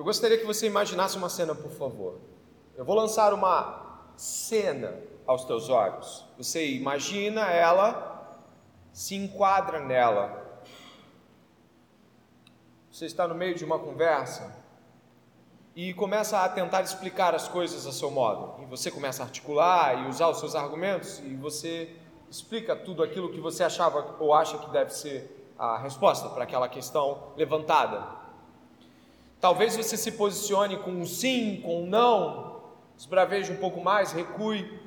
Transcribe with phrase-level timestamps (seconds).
[0.00, 2.18] Eu gostaria que você imaginasse uma cena, por favor.
[2.74, 6.24] Eu vou lançar uma cena aos teus olhos.
[6.38, 8.40] Você imagina ela,
[8.94, 10.62] se enquadra nela.
[12.90, 14.64] Você está no meio de uma conversa
[15.76, 18.62] e começa a tentar explicar as coisas a seu modo.
[18.62, 21.94] E você começa a articular e usar os seus argumentos e você
[22.30, 26.70] explica tudo aquilo que você achava ou acha que deve ser a resposta para aquela
[26.70, 28.18] questão levantada.
[29.40, 32.62] Talvez você se posicione com um sim, com um não,
[32.96, 34.78] esbraveje um pouco mais, recue.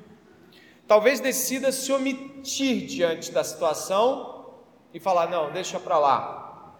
[0.86, 4.52] Talvez decida se omitir diante da situação
[4.92, 6.76] e falar: não, deixa para lá.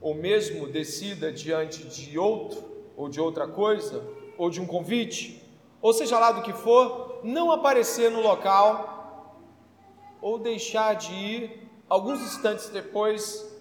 [0.00, 4.04] Ou mesmo decida diante de outro ou de outra coisa,
[4.36, 5.40] ou de um convite,
[5.80, 8.92] ou seja lá do que for, não aparecer no local
[10.20, 13.51] ou deixar de ir alguns instantes depois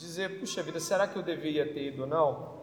[0.00, 2.60] dizer, puxa vida, será que eu deveria ter ido ou não?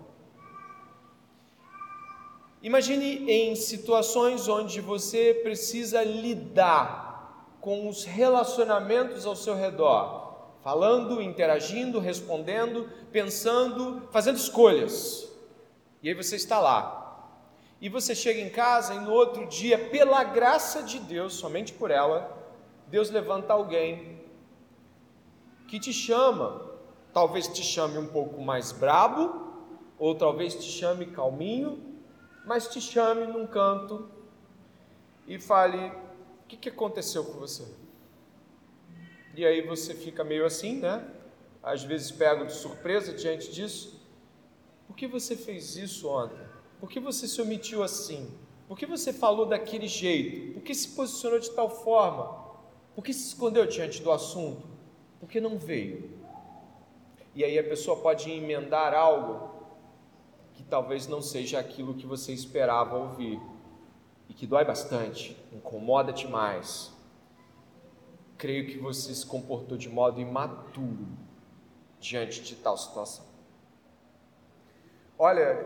[2.62, 12.00] Imagine em situações onde você precisa lidar com os relacionamentos ao seu redor, falando, interagindo,
[12.00, 15.32] respondendo, pensando, fazendo escolhas.
[16.02, 16.96] E aí você está lá.
[17.80, 21.92] E você chega em casa e no outro dia, pela graça de Deus, somente por
[21.92, 22.36] ela,
[22.88, 24.20] Deus levanta alguém
[25.68, 26.67] que te chama.
[27.18, 29.52] Talvez te chame um pouco mais brabo,
[29.98, 31.84] ou talvez te chame calminho,
[32.46, 34.08] mas te chame num canto
[35.28, 35.88] e fale:
[36.44, 37.66] O que, que aconteceu com você?
[39.34, 41.12] E aí você fica meio assim, né?
[41.64, 44.00] Às vezes pego de surpresa diante disso.
[44.86, 46.46] Por que você fez isso ontem?
[46.80, 48.32] Por que você se omitiu assim?
[48.68, 50.54] Por que você falou daquele jeito?
[50.54, 52.46] Por que se posicionou de tal forma?
[52.94, 54.68] Por que se escondeu diante do assunto?
[55.20, 56.17] Por que não veio?
[57.38, 59.52] E aí a pessoa pode emendar algo
[60.56, 63.40] que talvez não seja aquilo que você esperava ouvir
[64.28, 66.92] e que dói bastante, incomoda demais.
[68.40, 71.08] Creio que você se comportou de modo imaturo
[72.00, 73.24] diante de tal situação.
[75.16, 75.64] Olha,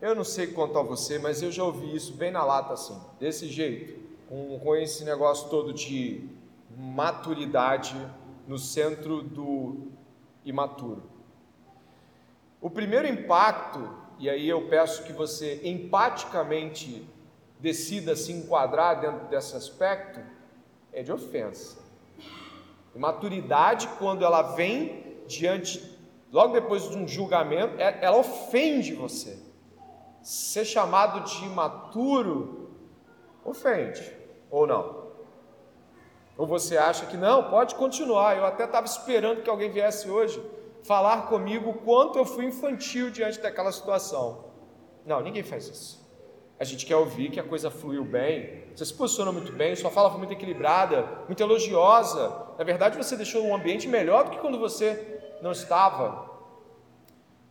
[0.00, 2.98] eu não sei quanto a você, mas eu já ouvi isso bem na lata assim,
[3.20, 4.00] desse jeito,
[4.30, 6.26] com, com esse negócio todo de
[6.74, 7.94] maturidade
[8.48, 9.85] no centro do
[10.46, 11.02] imaturo.
[12.60, 17.06] O primeiro impacto, e aí eu peço que você empaticamente
[17.60, 20.20] decida se enquadrar dentro desse aspecto,
[20.92, 21.84] é de ofensa.
[22.94, 25.94] Maturidade, quando ela vem diante
[26.32, 29.38] logo depois de um julgamento, é, ela ofende você.
[30.22, 32.70] Ser chamado de imaturo
[33.44, 34.12] ofende,
[34.50, 34.95] ou não?
[36.36, 38.36] Ou você acha que não, pode continuar.
[38.36, 40.42] Eu até estava esperando que alguém viesse hoje
[40.82, 44.44] falar comigo o quanto eu fui infantil diante daquela situação.
[45.04, 46.06] Não, ninguém faz isso.
[46.58, 49.90] A gente quer ouvir que a coisa fluiu bem, você se posicionou muito bem, sua
[49.90, 52.46] fala foi muito equilibrada, muito elogiosa.
[52.56, 56.30] Na verdade, você deixou um ambiente melhor do que quando você não estava.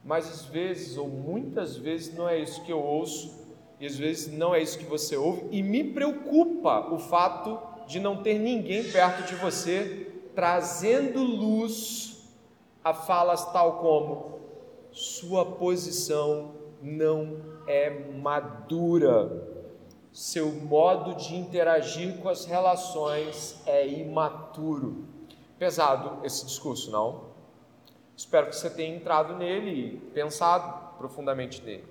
[0.04, 3.46] Mas às vezes, ou muitas vezes, não é isso que eu ouço,
[3.80, 8.00] e às vezes não é isso que você ouve, e me preocupa o fato de
[8.00, 12.30] não ter ninguém perto de você trazendo luz
[12.84, 14.40] a falas tal como:
[14.92, 19.50] sua posição não é madura,
[20.12, 25.06] seu modo de interagir com as relações é imaturo.
[25.58, 27.34] Pesado esse discurso, não?
[28.16, 31.86] Espero que você tenha entrado nele e pensado profundamente nele.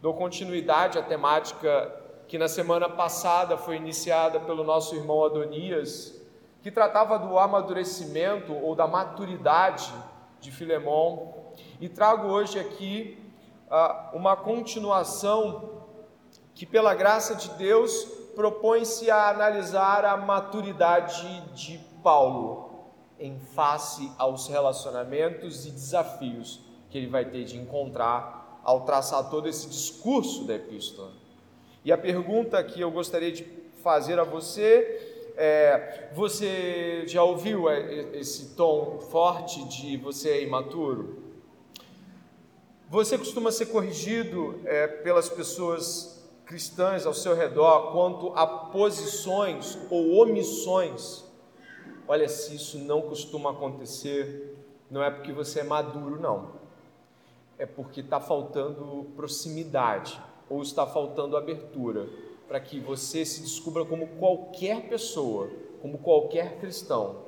[0.00, 6.20] Dou continuidade à temática que na semana passada foi iniciada pelo nosso irmão Adonias,
[6.62, 9.92] que tratava do amadurecimento ou da maturidade
[10.40, 11.34] de Filemão,
[11.80, 13.18] e trago hoje aqui
[13.68, 15.82] uh, uma continuação
[16.54, 22.70] que, pela graça de Deus, propõe-se a analisar a maturidade de Paulo
[23.18, 26.60] em face aos relacionamentos e desafios
[26.90, 31.21] que ele vai ter de encontrar ao traçar todo esse discurso da epístola.
[31.84, 33.44] E a pergunta que eu gostaria de
[33.82, 37.70] fazer a você é: você já ouviu
[38.14, 41.22] esse tom forte de você é imaturo?
[42.88, 50.18] Você costuma ser corrigido é, pelas pessoas cristãs ao seu redor quanto a posições ou
[50.20, 51.24] omissões
[52.06, 54.56] Olha, se isso não costuma acontecer,
[54.90, 56.50] não é porque você é maduro, não.
[57.56, 60.20] É porque está faltando proximidade
[60.52, 62.06] ou está faltando abertura
[62.46, 65.48] para que você se descubra como qualquer pessoa,
[65.80, 67.22] como qualquer cristão,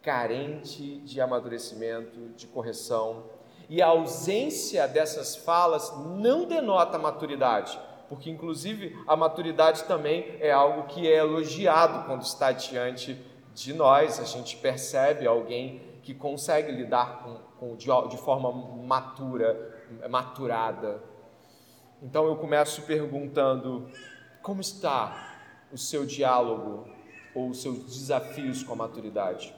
[0.00, 3.24] carente de amadurecimento, de correção.
[3.68, 7.76] E a ausência dessas falas não denota maturidade,
[8.08, 13.20] porque inclusive a maturidade também é algo que é elogiado quando está diante
[13.52, 14.20] de nós.
[14.20, 21.09] A gente percebe alguém que consegue lidar com, com de, de forma matura, maturada.
[22.02, 23.90] Então eu começo perguntando:
[24.42, 25.36] como está
[25.70, 26.88] o seu diálogo
[27.34, 29.54] ou os seus desafios com a maturidade?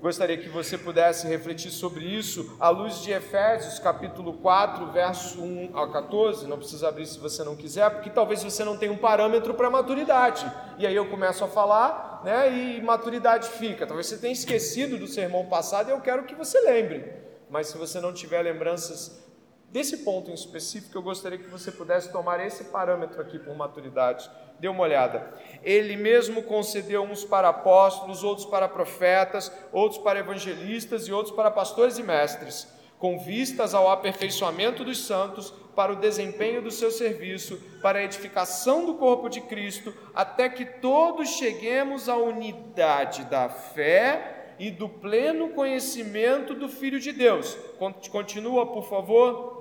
[0.00, 5.76] Gostaria que você pudesse refletir sobre isso à luz de Efésios, capítulo 4, verso 1
[5.76, 6.46] a 14.
[6.46, 9.70] Não precisa abrir se você não quiser, porque talvez você não tenha um parâmetro para
[9.70, 10.44] maturidade.
[10.78, 13.86] E aí eu começo a falar, né, e maturidade fica.
[13.86, 17.12] Talvez você tenha esquecido do sermão passado e eu quero que você lembre.
[17.48, 19.27] Mas se você não tiver lembranças
[19.70, 24.30] desse ponto em específico, eu gostaria que você pudesse tomar esse parâmetro aqui por maturidade
[24.58, 25.32] Dê uma olhada.
[25.62, 31.50] Ele mesmo concedeu uns para apóstolos, outros para profetas, outros para evangelistas e outros para
[31.50, 32.66] pastores e mestres,
[32.98, 38.84] com vistas ao aperfeiçoamento dos santos, para o desempenho do seu serviço, para a edificação
[38.84, 45.50] do corpo de Cristo, até que todos cheguemos à unidade da fé e do pleno
[45.50, 47.56] conhecimento do Filho de Deus.
[48.10, 49.57] Continua, por favor.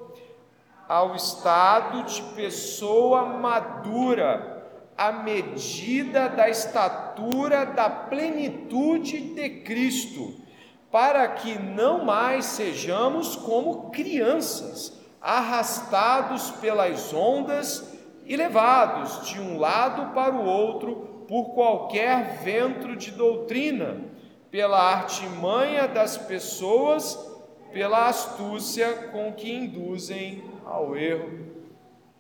[0.88, 4.57] Ao estado de pessoa madura
[4.98, 10.34] à medida da estatura da plenitude de Cristo,
[10.89, 17.94] para que não mais sejamos como crianças, arrastados pelas ondas
[18.25, 24.06] e levados de um lado para o outro por qualquer vento de doutrina,
[24.50, 27.19] pela artimanha das pessoas,
[27.74, 31.48] pela astúcia com que induzem ao erro.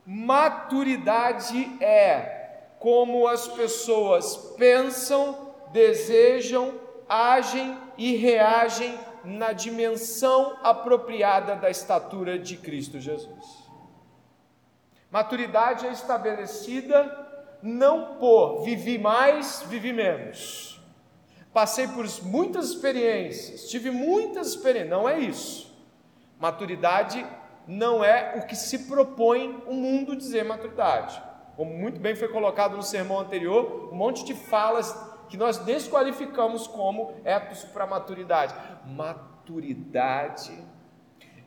[0.05, 2.37] Maturidade é
[2.79, 6.73] como as pessoas pensam, desejam,
[7.09, 13.67] agem e reagem na dimensão apropriada da estatura de Cristo Jesus.
[15.11, 17.25] Maturidade é estabelecida
[17.61, 20.79] não por vivi mais, vivi menos.
[21.53, 25.75] Passei por muitas experiências, tive muitas experiências, não é isso.
[26.39, 27.25] Maturidade
[27.67, 31.27] não é o que se propõe o mundo dizer maturidade
[31.57, 34.95] como muito bem foi colocado no sermão anterior, um monte de falas
[35.27, 38.53] que nós desqualificamos como etos para maturidade.
[38.85, 40.55] Maturidade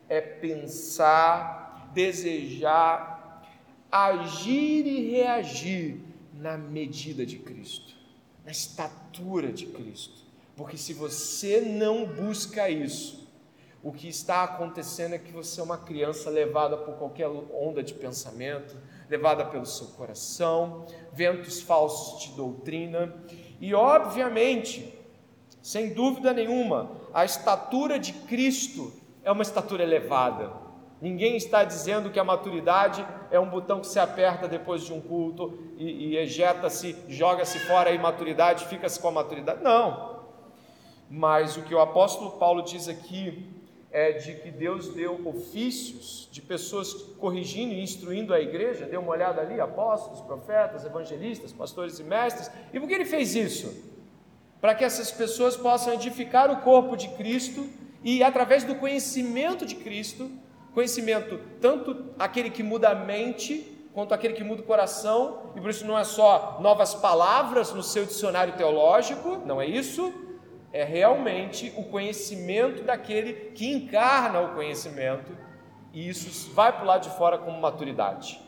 [0.09, 3.41] é pensar, desejar,
[3.89, 6.01] agir e reagir
[6.33, 7.95] na medida de Cristo,
[8.43, 10.25] na estatura de Cristo.
[10.57, 13.20] Porque se você não busca isso,
[13.83, 17.93] o que está acontecendo é que você é uma criança levada por qualquer onda de
[17.93, 18.77] pensamento,
[19.09, 23.13] levada pelo seu coração, ventos falsos de doutrina,
[23.59, 24.93] e obviamente,
[25.61, 28.93] sem dúvida nenhuma, a estatura de Cristo
[29.23, 30.51] é uma estatura elevada.
[31.01, 35.01] Ninguém está dizendo que a maturidade é um botão que se aperta depois de um
[35.01, 39.63] culto e, e ejeta-se, joga-se fora a imaturidade, fica-se com a maturidade.
[39.63, 40.21] Não.
[41.09, 43.60] Mas o que o apóstolo Paulo diz aqui
[43.91, 49.11] é de que Deus deu ofícios de pessoas corrigindo e instruindo a igreja, deu uma
[49.11, 52.49] olhada ali, apóstolos, profetas, evangelistas, pastores e mestres.
[52.73, 53.91] E por que ele fez isso?
[54.61, 57.67] Para que essas pessoas possam edificar o corpo de Cristo
[58.03, 60.31] e através do conhecimento de Cristo,
[60.73, 65.69] conhecimento tanto aquele que muda a mente quanto aquele que muda o coração, e por
[65.69, 70.13] isso não é só novas palavras no seu dicionário teológico, não é isso?
[70.73, 75.37] É realmente o conhecimento daquele que encarna o conhecimento,
[75.93, 78.39] e isso vai para o lado de fora como maturidade.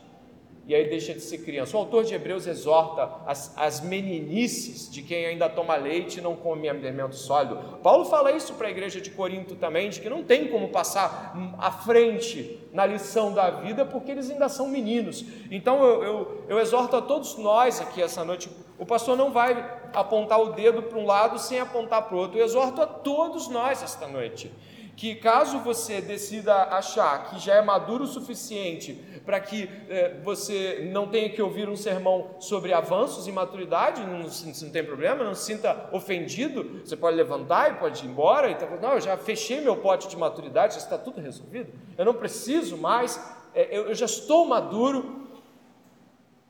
[0.66, 1.76] E aí deixa de ser criança.
[1.76, 6.34] O autor de Hebreus exorta as, as meninices de quem ainda toma leite e não
[6.34, 7.78] come alimento sólido.
[7.82, 11.36] Paulo fala isso para a igreja de Corinto também, de que não tem como passar
[11.58, 15.22] à frente na lição da vida, porque eles ainda são meninos.
[15.50, 18.48] Então eu, eu, eu exorto a todos nós aqui essa noite.
[18.78, 22.38] O pastor não vai apontar o dedo para um lado sem apontar para o outro.
[22.38, 24.50] Eu exorto a todos nós esta noite
[24.96, 30.88] que caso você decida achar que já é maduro o suficiente para que eh, você
[30.92, 35.34] não tenha que ouvir um sermão sobre avanços e maturidade, não, não tem problema, não
[35.34, 39.16] se sinta ofendido, você pode levantar e pode ir embora e tá, não, eu já
[39.16, 43.20] fechei meu pote de maturidade, já está tudo resolvido, eu não preciso mais,
[43.54, 45.24] eh, eu, eu já estou maduro.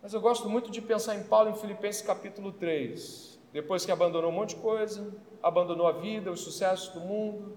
[0.02, 4.30] Mas eu gosto muito de pensar em Paulo em Filipenses capítulo 3 depois que abandonou
[4.30, 7.56] um monte de coisa, abandonou a vida, os sucessos do mundo,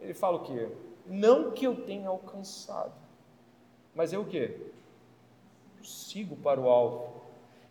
[0.00, 0.68] ele fala o quê?
[1.06, 2.92] Não que eu tenha alcançado,
[3.94, 4.58] mas eu o quê?
[5.82, 7.22] sigo para o alvo.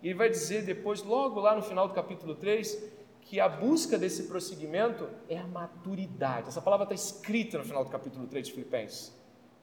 [0.02, 2.84] E ele vai dizer depois, logo lá no final do capítulo 3,
[3.22, 6.48] que a busca desse prosseguimento é a maturidade.
[6.48, 9.14] Essa palavra está escrita no final do capítulo 3 de Filipenses.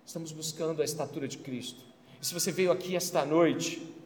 [0.05, 1.85] Estamos buscando a estatura de Cristo.
[2.21, 3.98] E se você veio aqui esta noite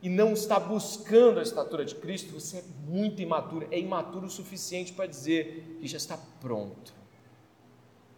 [0.00, 4.30] e não está buscando a estatura de Cristo, você é muito imaturo, é imaturo o
[4.30, 6.94] suficiente para dizer que já está pronto.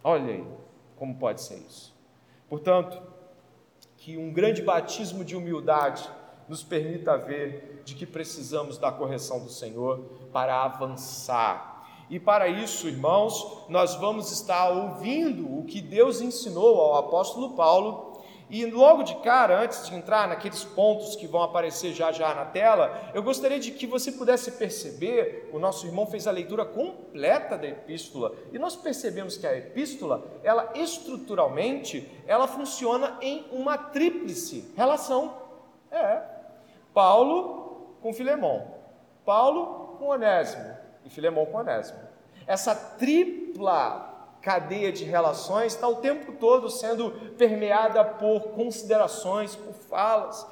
[0.03, 0.45] Olha aí
[0.95, 1.93] como pode ser isso.
[2.47, 3.01] Portanto,
[3.97, 6.07] que um grande batismo de humildade
[6.47, 9.99] nos permita ver de que precisamos da correção do Senhor
[10.31, 11.87] para avançar.
[12.09, 18.10] E para isso, irmãos, nós vamos estar ouvindo o que Deus ensinou ao apóstolo Paulo
[18.51, 22.43] e logo de cara, antes de entrar naqueles pontos que vão aparecer já já na
[22.43, 27.57] tela, eu gostaria de que você pudesse perceber, o nosso irmão fez a leitura completa
[27.57, 34.69] da epístola, e nós percebemos que a epístola, ela estruturalmente, ela funciona em uma tríplice
[34.75, 35.33] relação.
[35.89, 36.21] É.
[36.93, 38.67] Paulo com Filemão,
[39.23, 41.99] Paulo com Onésimo e Filemão com Onésimo.
[42.45, 44.10] Essa tripla
[44.41, 50.45] cadeia de relações está o tempo todo sendo permeada por considerações, por falas.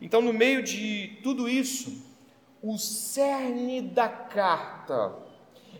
[0.00, 2.02] Então, no meio de tudo isso,
[2.62, 5.14] o cerne da carta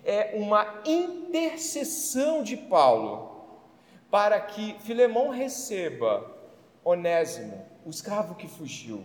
[0.04, 3.32] é uma intercessão de Paulo
[4.10, 6.30] para que Filemão receba
[6.84, 9.04] Onésimo, o escravo que fugiu,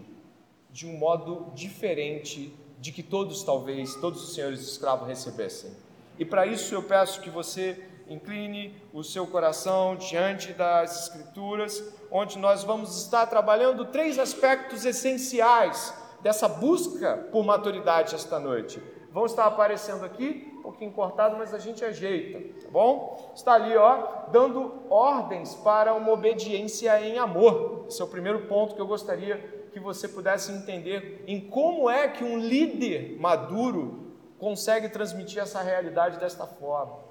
[0.70, 5.72] de um modo diferente de que todos, talvez, todos os senhores de escravo recebessem.
[6.18, 12.38] E para isso eu peço que você incline o seu coração diante das Escrituras, onde
[12.38, 18.82] nós vamos estar trabalhando três aspectos essenciais dessa busca por maturidade esta noite.
[19.12, 23.32] Vão estar aparecendo aqui, um pouquinho cortado, mas a gente ajeita, tá bom?
[23.34, 27.86] Está ali, ó, dando ordens para uma obediência em amor.
[27.88, 29.38] Esse é o primeiro ponto que eu gostaria
[29.72, 36.18] que você pudesse entender em como é que um líder maduro consegue transmitir essa realidade
[36.20, 37.09] desta forma.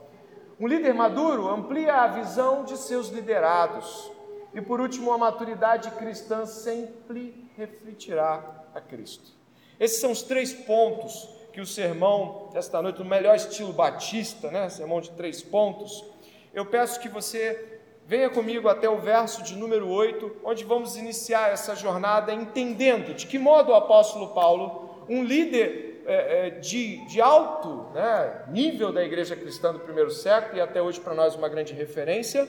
[0.60, 4.10] Um líder maduro amplia a visão de seus liderados.
[4.52, 9.30] E por último, a maturidade cristã sempre refletirá a Cristo.
[9.78, 14.68] Esses são os três pontos que o sermão desta noite, no melhor estilo batista, né?
[14.68, 16.04] sermão de três pontos,
[16.52, 21.52] eu peço que você venha comigo até o verso de número 8, onde vamos iniciar
[21.52, 27.20] essa jornada entendendo de que modo o apóstolo Paulo, um líder é, é, de, de
[27.20, 31.50] alto né, nível da igreja cristã do primeiro século e até hoje para nós uma
[31.50, 32.48] grande referência,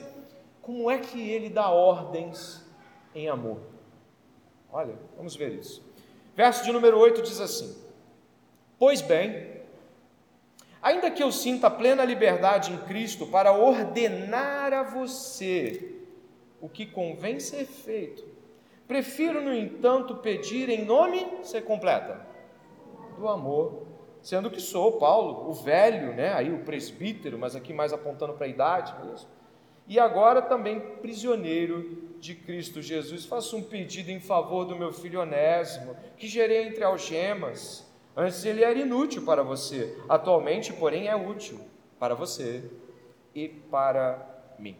[0.62, 2.64] como é que ele dá ordens
[3.14, 3.60] em amor?
[4.72, 5.84] Olha, vamos ver isso.
[6.34, 7.76] Verso de número 8 diz assim:
[8.78, 9.60] Pois bem,
[10.80, 15.96] ainda que eu sinta plena liberdade em Cristo para ordenar a você
[16.62, 18.24] o que convém ser feito,
[18.88, 22.29] prefiro, no entanto, pedir em nome, você completa,
[23.20, 23.86] do amor,
[24.22, 26.32] sendo que sou Paulo, o velho, né?
[26.32, 29.28] Aí o presbítero, mas aqui mais apontando para a idade mesmo.
[29.86, 33.24] E agora também prisioneiro de Cristo Jesus.
[33.24, 37.88] Faço um pedido em favor do meu filho Onésimo, que gerei entre algemas.
[38.16, 41.60] Antes ele era inútil para você, atualmente, porém, é útil
[41.98, 42.70] para você
[43.34, 44.76] e para mim.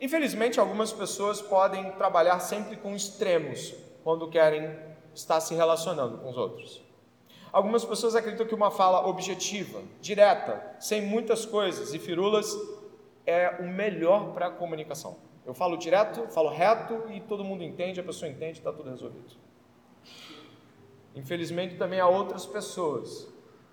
[0.00, 3.74] Infelizmente, algumas pessoas podem trabalhar sempre com extremos
[4.04, 4.87] quando querem
[5.18, 6.80] está se relacionando com os outros.
[7.52, 12.56] Algumas pessoas acreditam que uma fala objetiva, direta, sem muitas coisas e firulas,
[13.26, 15.16] é o melhor para a comunicação.
[15.44, 19.34] Eu falo direto, falo reto e todo mundo entende, a pessoa entende, está tudo resolvido.
[21.16, 23.28] Infelizmente, também há outras pessoas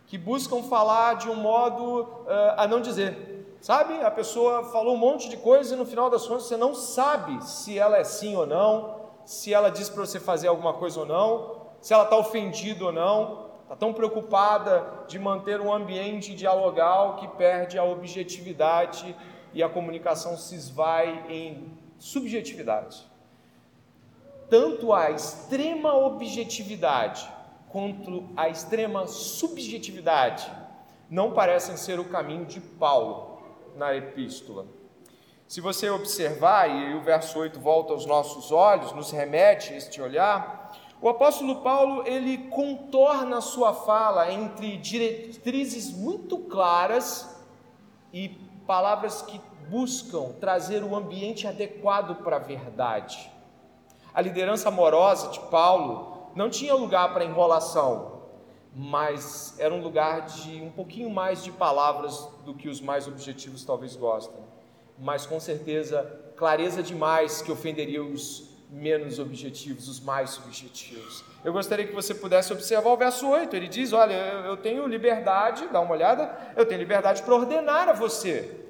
[0.07, 3.35] que buscam falar de um modo uh, a não dizer.
[3.61, 4.01] Sabe?
[4.01, 7.43] A pessoa falou um monte de coisa e no final das contas você não sabe
[7.43, 8.94] se ela é sim ou não,
[9.25, 12.91] se ela diz para você fazer alguma coisa ou não, se ela está ofendida ou
[12.91, 19.15] não, está tão preocupada de manter um ambiente dialogal que perde a objetividade
[19.53, 23.05] e a comunicação se esvai em subjetividade.
[24.49, 27.27] Tanto a extrema objetividade
[27.69, 30.49] quanto a extrema subjetividade
[31.09, 33.41] não parecem ser o caminho de Paulo
[33.75, 34.65] na epístola.
[35.47, 40.75] Se você observar, e o verso 8 volta aos nossos olhos, nos remete este olhar,
[40.99, 47.45] o apóstolo Paulo ele contorna a sua fala entre diretrizes muito claras
[48.11, 48.29] e
[48.65, 53.31] palavras que buscam trazer o ambiente adequado para a verdade.
[54.15, 58.23] A liderança amorosa de Paulo não tinha lugar para enrolação,
[58.73, 63.63] mas era um lugar de um pouquinho mais de palavras do que os mais objetivos
[63.63, 64.44] talvez gostem
[64.97, 66.03] mas com certeza
[66.35, 71.23] clareza demais que ofenderia os menos objetivos, os mais subjetivos.
[71.43, 73.55] Eu gostaria que você pudesse observar o verso 8.
[73.55, 77.93] Ele diz: Olha, eu tenho liberdade, dá uma olhada, eu tenho liberdade para ordenar a
[77.93, 78.65] você.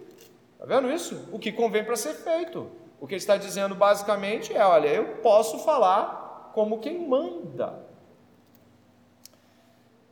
[0.54, 1.28] Está vendo isso?
[1.32, 2.70] O que convém para ser feito.
[3.00, 7.86] O que ele está dizendo basicamente é: Olha, eu posso falar como quem manda.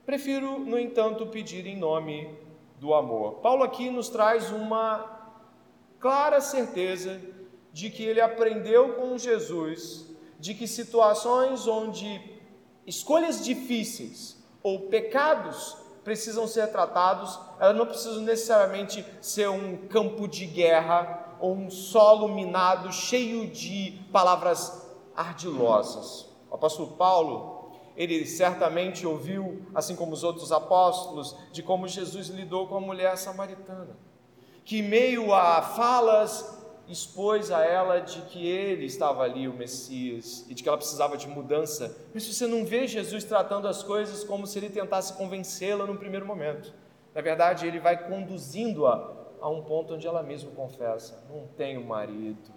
[0.06, 2.30] Prefiro, no entanto, pedir em nome
[2.80, 3.36] do amor.
[3.36, 5.13] Paulo aqui nos traz uma
[6.04, 7.22] clara certeza
[7.72, 10.06] de que ele aprendeu com Jesus,
[10.38, 12.22] de que situações onde
[12.86, 20.46] escolhas difíceis ou pecados precisam ser tratados, elas não precisam necessariamente ser um campo de
[20.46, 26.30] guerra ou um solo minado cheio de palavras ardilosas.
[26.52, 32.68] O apóstolo Paulo, ele certamente ouviu, assim como os outros apóstolos, de como Jesus lidou
[32.68, 33.96] com a mulher samaritana,
[34.66, 36.54] que meio a falas
[36.88, 41.18] expôs a ela de que ele estava ali, o Messias, e de que ela precisava
[41.18, 41.96] de mudança.
[42.14, 46.26] Mas você não vê Jesus tratando as coisas como se ele tentasse convencê-la no primeiro
[46.26, 46.74] momento.
[47.14, 52.52] Na verdade, ele vai conduzindo-a a um ponto onde ela mesma confessa: Não tenho marido.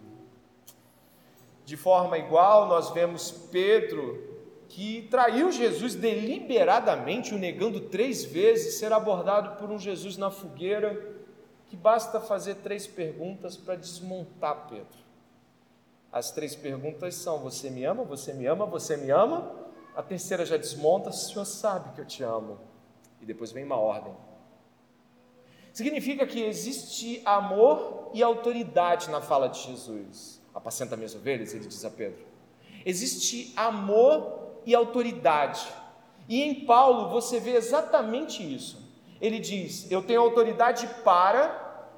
[1.65, 4.35] De forma igual, nós vemos Pedro
[4.69, 11.16] que traiu Jesus deliberadamente, o negando três vezes, ser abordado por um Jesus na fogueira
[11.69, 15.07] que basta fazer três perguntas para desmontar Pedro.
[16.13, 18.05] As três perguntas são: Você me ama?
[18.05, 18.65] Você me ama?
[18.67, 19.53] Você me ama?
[19.95, 22.59] A terceira já desmonta: O Senhor sabe que eu te amo.
[23.21, 24.15] E depois vem uma ordem.
[25.73, 30.41] Significa que existe amor e autoridade na fala de Jesus.
[30.55, 32.25] Apacenta minhas ovelhas, ele diz a Pedro.
[32.85, 35.67] Existe amor e autoridade.
[36.29, 38.86] E em Paulo você vê exatamente isso.
[39.21, 41.89] Ele diz: Eu tenho autoridade para,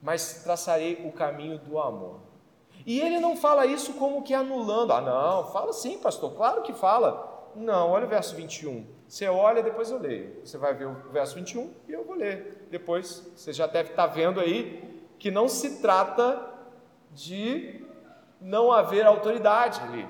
[0.00, 2.20] mas traçarei o caminho do amor.
[2.86, 4.92] E ele não fala isso como que anulando.
[4.92, 7.28] Ah, não, fala sim, pastor, claro que fala.
[7.54, 8.86] Não, olha o verso 21.
[9.06, 10.40] Você olha, depois eu leio.
[10.44, 12.68] Você vai ver o verso 21 e eu vou ler.
[12.70, 16.40] Depois, você já deve estar vendo aí que não se trata
[17.12, 17.84] de
[18.40, 20.08] não haver autoridade ali.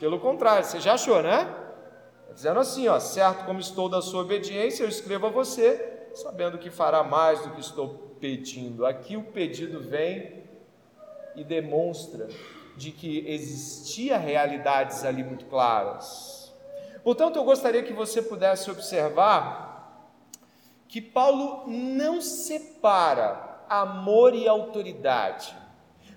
[0.00, 1.63] Pelo contrário, você já achou, né?
[2.34, 6.70] Dizendo assim, ó, certo como estou da sua obediência, eu escrevo a você, sabendo que
[6.70, 8.84] fará mais do que estou pedindo.
[8.84, 10.44] Aqui o pedido vem
[11.36, 12.28] e demonstra
[12.76, 16.52] de que existia realidades ali muito claras.
[17.02, 20.10] Portanto, eu gostaria que você pudesse observar
[20.88, 25.54] que Paulo não separa amor e autoridade.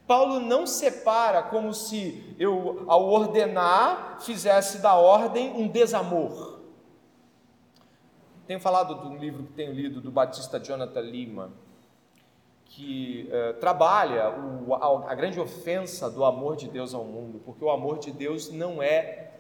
[0.08, 6.62] Paulo não separa como se eu, ao ordenar, fizesse da ordem um desamor.
[8.48, 11.52] Tenho falado de um livro que tenho lido do Batista Jonathan Lima,
[12.64, 17.64] que eh, trabalha o, a, a grande ofensa do amor de Deus ao mundo, porque
[17.64, 19.32] o amor de Deus não é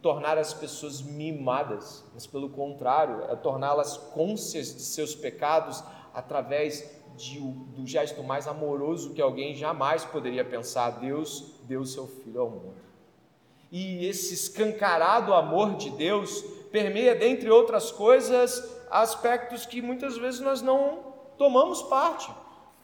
[0.00, 5.82] tornar as pessoas mimadas, mas pelo contrário, é torná-las cônscias de seus pecados
[6.14, 12.40] através de, do gesto mais amoroso que alguém jamais poderia pensar: Deus deu seu filho
[12.40, 12.84] ao mundo.
[13.70, 20.62] E esse escancarado amor de Deus permeia, dentre outras coisas, aspectos que muitas vezes nós
[20.62, 22.30] não tomamos parte.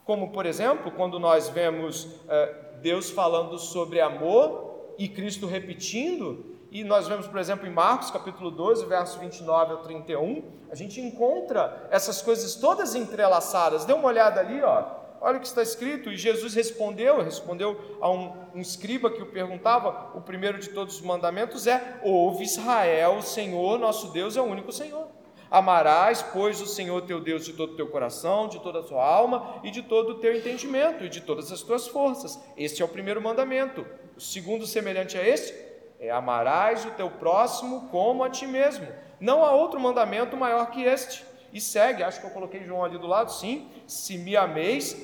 [0.05, 6.85] Como, por exemplo, quando nós vemos eh, Deus falando sobre amor e Cristo repetindo, e
[6.85, 11.89] nós vemos, por exemplo, em Marcos capítulo 12, verso 29 ao 31, a gente encontra
[11.91, 13.85] essas coisas todas entrelaçadas.
[13.85, 15.01] Dê uma olhada ali, ó.
[15.21, 16.11] Olha o que está escrito.
[16.11, 20.13] E Jesus respondeu, respondeu a um, um escriba que o perguntava.
[20.17, 24.45] O primeiro de todos os mandamentos é: Ouve Israel, o Senhor nosso Deus é o
[24.45, 25.09] único Senhor.
[25.51, 29.05] Amarás, pois, o Senhor teu Deus de todo o teu coração, de toda a tua
[29.05, 32.39] alma e de todo o teu entendimento e de todas as tuas forças.
[32.57, 33.85] Este é o primeiro mandamento.
[34.17, 35.53] O segundo, semelhante a este,
[36.01, 38.89] é amarás o teu próximo como a ti mesmo.
[39.21, 41.25] Não há outro mandamento maior que este.
[41.53, 43.69] E segue, acho que eu coloquei João ali do lado, sim.
[43.87, 44.97] Se me ameis,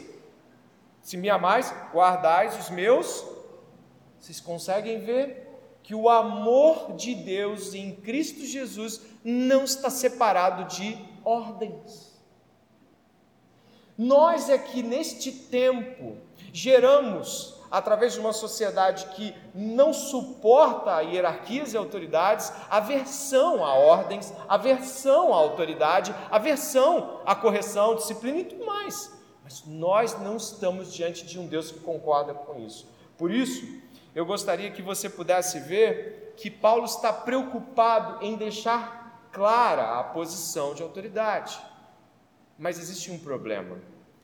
[1.02, 3.26] se me amais, guardais os meus.
[4.18, 5.46] Vocês conseguem ver
[5.82, 12.16] que o amor de Deus em Cristo Jesus não está separado de ordens.
[13.98, 16.16] Nós é que neste tempo
[16.52, 25.34] geramos através de uma sociedade que não suporta hierarquias e autoridades, aversão a ordens, aversão
[25.34, 29.14] à autoridade, aversão à correção, disciplina e tudo mais.
[29.44, 32.88] Mas nós não estamos diante de um Deus que concorda com isso.
[33.18, 33.66] Por isso,
[34.14, 40.72] eu gostaria que você pudesse ver que Paulo está preocupado em deixar clara a posição
[40.72, 41.60] de autoridade.
[42.58, 43.76] Mas existe um problema,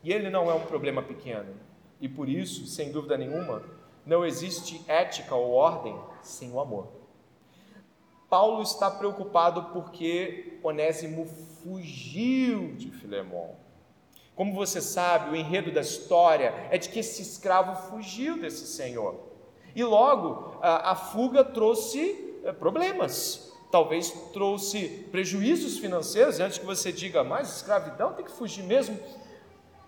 [0.03, 1.55] e ele não é um problema pequeno.
[2.03, 3.63] E por isso, sem dúvida nenhuma,
[4.05, 6.89] Não existe ética ou ordem sem o amor.
[8.29, 11.25] Paulo está preocupado porque Onésimo
[11.63, 13.55] fugiu de Filemão.
[14.35, 19.21] Como você sabe, o enredo da história é de que esse escravo fugiu desse senhor.
[19.73, 23.53] E logo a, a fuga trouxe é, problemas.
[23.71, 28.99] Talvez trouxe prejuízos financeiros, antes que você diga, mas escravidão tem que fugir mesmo.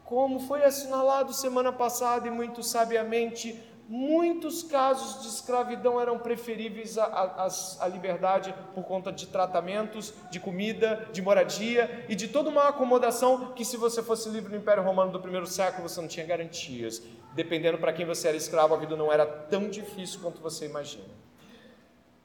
[0.05, 7.89] Como foi assinalado semana passada e muito sabiamente, muitos casos de escravidão eram preferíveis à,
[7.91, 13.65] liberdade por conta de tratamentos, de comida, de moradia e de toda uma acomodação que,
[13.65, 17.03] se você fosse livre no Império Romano do primeiro século, você não tinha garantias.
[17.33, 21.09] Dependendo para quem você era escravo, a vida não era tão difícil quanto você imagina.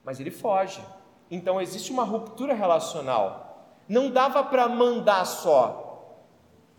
[0.03, 0.81] Mas ele foge.
[1.31, 3.73] Então existe uma ruptura relacional.
[3.87, 5.88] Não dava para mandar só,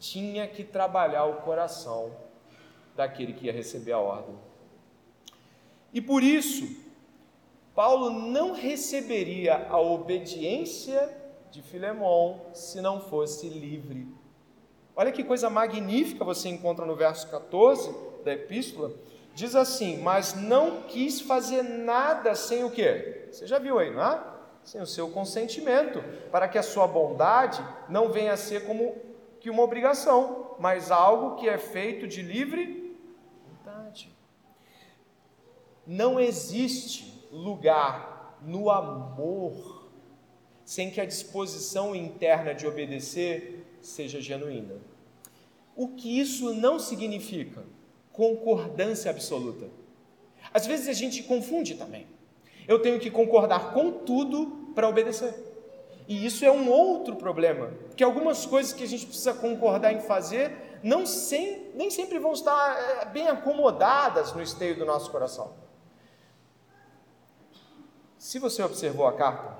[0.01, 2.11] tinha que trabalhar o coração
[2.97, 4.35] daquele que ia receber a ordem.
[5.93, 6.67] E por isso,
[7.75, 11.17] Paulo não receberia a obediência
[11.51, 14.09] de Filemão se não fosse livre.
[14.97, 18.93] Olha que coisa magnífica você encontra no verso 14 da epístola.
[19.35, 23.29] Diz assim: Mas não quis fazer nada sem o quê?
[23.31, 24.23] Você já viu aí, não é?
[24.63, 28.95] Sem o seu consentimento, para que a sua bondade não venha a ser como
[29.41, 32.81] que uma obrigação, mas algo que é feito de livre
[35.87, 39.89] não existe lugar no amor
[40.65, 44.77] sem que a disposição interna de obedecer seja genuína.
[45.75, 47.65] O que isso não significa?
[48.13, 49.69] Concordância absoluta.
[50.55, 52.07] Às vezes a gente confunde também.
[52.69, 55.50] Eu tenho que concordar com tudo para obedecer.
[56.11, 60.01] E isso é um outro problema, porque algumas coisas que a gente precisa concordar em
[60.01, 65.55] fazer não sem, nem sempre vão estar eh, bem acomodadas no esteio do nosso coração.
[68.19, 69.57] Se você observou a carta,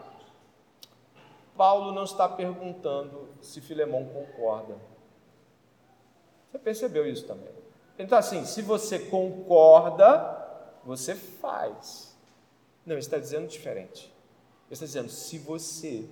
[1.57, 4.77] Paulo não está perguntando se Filemão concorda.
[6.51, 7.55] Você percebeu isso também?
[7.97, 10.37] Ele está assim: se você concorda,
[10.85, 12.19] você faz.
[12.85, 14.13] Não, ele está dizendo diferente.
[14.67, 16.11] Ele está dizendo: se você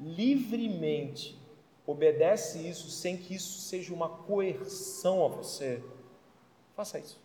[0.00, 1.38] livremente
[1.86, 5.82] obedece isso sem que isso seja uma coerção a você,
[6.74, 7.20] faça isso.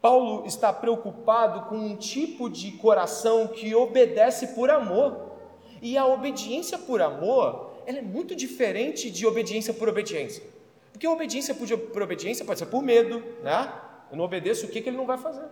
[0.00, 5.32] Paulo está preocupado com um tipo de coração que obedece por amor.
[5.82, 10.44] E a obediência por amor, ela é muito diferente de obediência por obediência.
[10.92, 13.72] Porque obediência por obediência pode ser por medo, né?
[14.10, 15.46] Eu não obedeço, o que, que ele não vai fazer?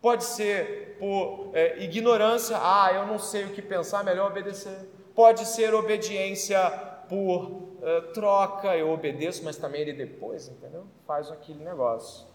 [0.00, 4.88] Pode ser por é, ignorância, ah, eu não sei o que pensar, melhor obedecer.
[5.16, 6.60] Pode ser obediência
[7.08, 10.86] por é, troca, eu obedeço, mas também ele depois, entendeu?
[11.06, 12.26] Faz aquele negócio.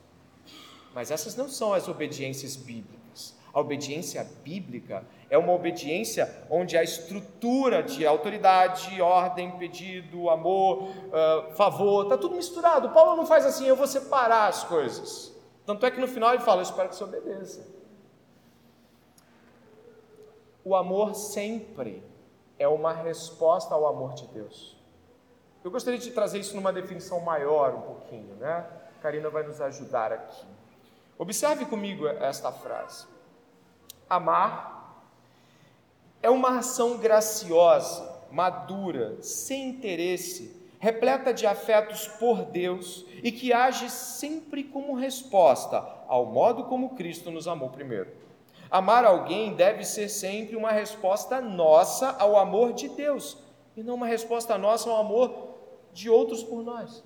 [0.92, 3.38] Mas essas não são as obediências bíblicas.
[3.54, 11.54] A obediência bíblica é uma obediência onde a estrutura de autoridade, ordem, pedido, amor, uh,
[11.56, 12.90] favor, está tudo misturado.
[12.90, 15.36] Paulo não faz assim, eu vou separar as coisas.
[15.68, 17.68] Tanto é que no final ele fala, eu espero que você obedeça.
[20.64, 22.11] O amor sempre
[22.62, 24.78] é uma resposta ao amor de Deus.
[25.64, 28.68] Eu gostaria de trazer isso numa definição maior um pouquinho, né?
[29.02, 30.46] Karina vai nos ajudar aqui.
[31.18, 33.08] Observe comigo esta frase.
[34.08, 35.04] Amar
[36.22, 43.90] é uma ação graciosa, madura, sem interesse, repleta de afetos por Deus e que age
[43.90, 48.12] sempre como resposta ao modo como Cristo nos amou primeiro.
[48.72, 53.38] Amar alguém deve ser sempre uma resposta nossa ao amor de Deus
[53.76, 55.58] e não uma resposta nossa ao amor
[55.92, 57.04] de outros por nós.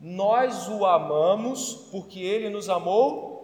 [0.00, 3.34] Nós o amamos porque ele nos amou.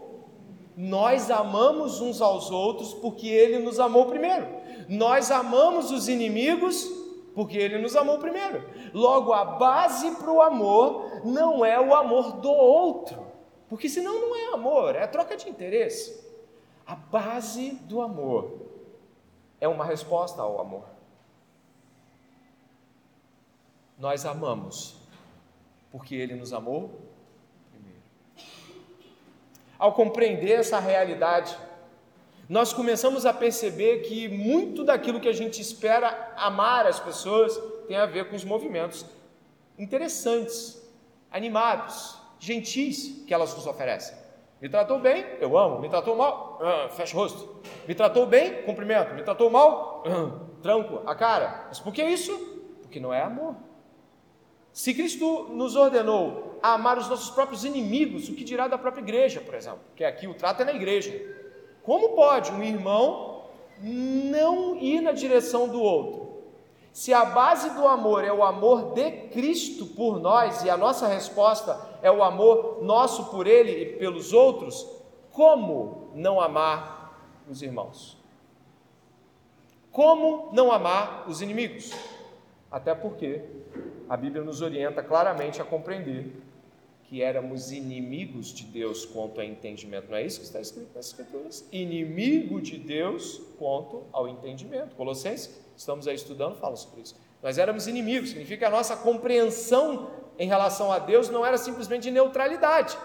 [0.76, 4.46] Nós amamos uns aos outros porque ele nos amou primeiro.
[4.88, 6.88] Nós amamos os inimigos
[7.34, 8.64] porque ele nos amou primeiro.
[8.94, 13.26] Logo, a base para o amor não é o amor do outro,
[13.68, 16.31] porque senão não é amor, é troca de interesse.
[16.86, 18.60] A base do amor
[19.60, 20.84] é uma resposta ao amor.
[23.98, 24.96] Nós amamos
[25.90, 27.00] porque Ele nos amou
[27.70, 28.02] primeiro.
[29.78, 31.56] Ao compreender essa realidade,
[32.48, 37.96] nós começamos a perceber que muito daquilo que a gente espera amar as pessoas tem
[37.96, 39.06] a ver com os movimentos
[39.78, 40.82] interessantes,
[41.30, 44.21] animados, gentis que elas nos oferecem.
[44.62, 45.80] Me tratou bem, eu amo.
[45.80, 47.56] Me tratou mal, uh, fecha o rosto.
[47.88, 49.12] Me tratou bem, cumprimento.
[49.12, 51.64] Me tratou mal, uh, tranco a cara.
[51.66, 52.32] Mas por que isso?
[52.80, 53.56] Porque não é amor.
[54.72, 59.02] Se Cristo nos ordenou a amar os nossos próprios inimigos, o que dirá da própria
[59.02, 59.80] igreja, por exemplo?
[59.96, 61.12] Que aqui o trato é na igreja.
[61.82, 63.42] Como pode um irmão
[63.80, 66.40] não ir na direção do outro?
[66.92, 71.08] Se a base do amor é o amor de Cristo por nós e a nossa
[71.08, 74.86] resposta é o amor nosso por Ele e pelos outros,
[75.30, 78.18] como não amar os irmãos?
[79.90, 81.92] Como não amar os inimigos?
[82.70, 83.42] Até porque
[84.08, 86.32] a Bíblia nos orienta claramente a compreender
[87.04, 90.10] que éramos inimigos de Deus quanto a entendimento.
[90.10, 91.68] Não é isso que está escrito nas Escrituras?
[91.70, 94.96] Inimigo de Deus quanto ao entendimento.
[94.96, 97.14] Colossenses, estamos aí estudando, fala sobre isso.
[97.42, 102.10] Nós éramos inimigos, significa a nossa compreensão em relação a Deus não era simplesmente de
[102.10, 102.96] neutralidade,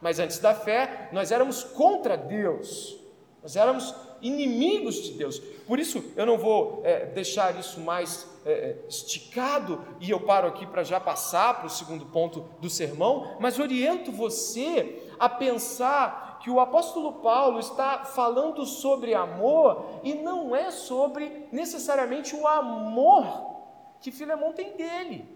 [0.00, 2.98] mas antes da fé, nós éramos contra Deus,
[3.42, 5.38] nós éramos inimigos de Deus.
[5.66, 10.48] Por isso, eu não vou é, deixar isso mais é, é, esticado e eu paro
[10.48, 16.38] aqui para já passar para o segundo ponto do sermão, mas oriento você a pensar
[16.40, 23.56] que o apóstolo Paulo está falando sobre amor e não é sobre necessariamente o amor
[24.00, 25.35] que Filemão tem dele.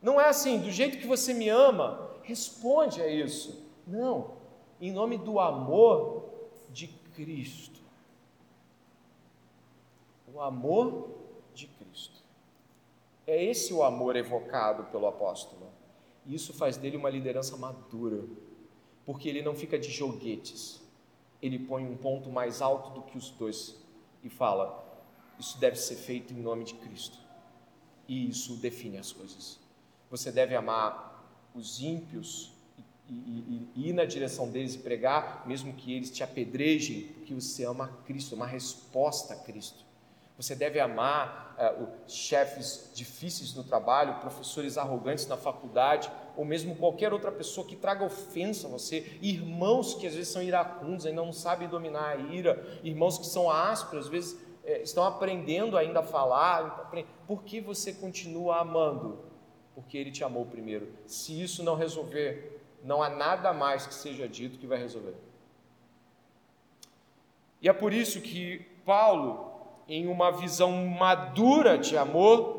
[0.00, 3.66] Não é assim, do jeito que você me ama, responde a isso.
[3.86, 4.32] Não,
[4.80, 6.28] em nome do amor
[6.70, 7.80] de Cristo.
[10.32, 11.18] O amor
[13.28, 15.70] é esse o amor evocado pelo apóstolo.
[16.24, 18.24] E isso faz dele uma liderança madura,
[19.04, 20.82] porque ele não fica de joguetes.
[21.42, 23.76] Ele põe um ponto mais alto do que os dois
[24.24, 24.82] e fala:
[25.38, 27.18] Isso deve ser feito em nome de Cristo.
[28.08, 29.60] E isso define as coisas.
[30.10, 31.08] Você deve amar
[31.54, 32.52] os ímpios
[33.08, 37.34] e, e, e, ir na direção deles e pregar, mesmo que eles te apedrejem, porque
[37.34, 39.88] você ama Cristo, uma resposta a Cristo.
[40.36, 47.12] Você deve amar uh, chefes difíceis no trabalho, professores arrogantes na faculdade, ou mesmo qualquer
[47.12, 51.32] outra pessoa que traga ofensa a você, irmãos que às vezes são iracundos, ainda não
[51.32, 56.04] sabem dominar a ira, irmãos que são ásperos, às vezes é, estão aprendendo ainda a
[56.04, 56.88] falar.
[57.26, 59.27] Por que você continua amando?
[59.78, 60.88] Porque ele te amou primeiro.
[61.06, 65.14] Se isso não resolver, não há nada mais que seja dito que vai resolver.
[67.62, 69.48] E é por isso que Paulo
[69.88, 72.58] em uma visão madura de amor,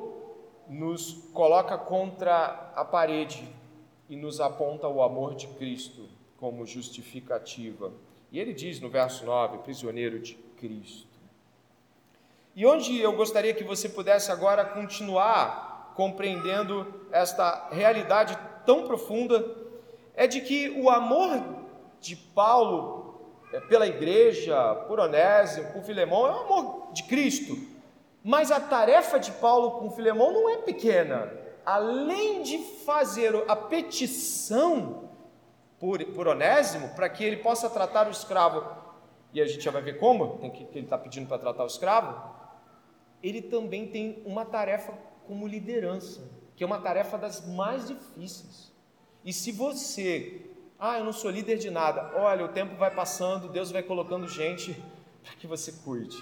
[0.68, 3.48] nos coloca contra a parede
[4.10, 7.94] e nos aponta o amor de Cristo como justificativa.
[8.32, 11.08] E ele diz no verso 9: prisioneiro de Cristo.
[12.56, 15.69] E onde eu gostaria que você pudesse agora continuar
[16.00, 19.46] compreendendo esta realidade tão profunda,
[20.16, 21.44] é de que o amor
[22.00, 27.54] de Paulo é, pela igreja, por Onésimo, por Filemão, é o amor de Cristo.
[28.24, 31.34] Mas a tarefa de Paulo com Filemão não é pequena.
[31.66, 35.10] Além de fazer a petição
[35.82, 38.64] por, por Onésimo, para que ele possa tratar o escravo,
[39.34, 41.66] e a gente já vai ver como, tem que, que ele está pedindo para tratar
[41.66, 42.40] o escravo,
[43.22, 48.74] ele também tem uma tarefa como liderança, que é uma tarefa das mais difíceis.
[49.24, 52.10] E se você ah, eu não sou líder de nada.
[52.16, 54.74] Olha, o tempo vai passando, Deus vai colocando gente
[55.22, 56.18] para que você cuide.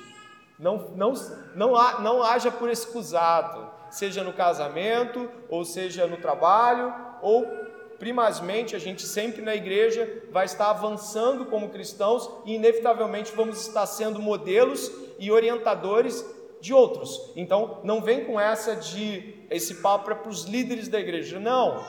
[0.60, 1.14] Não, não,
[1.56, 7.46] não, não haja por excusado, seja no casamento, ou seja no trabalho, ou
[7.98, 13.86] primazmente a gente sempre na igreja vai estar avançando como cristãos e inevitavelmente vamos estar
[13.86, 16.26] sendo modelos e orientadores
[16.62, 17.32] de outros.
[17.36, 21.40] Então, não vem com essa de esse papo para os líderes da igreja.
[21.40, 21.84] Não.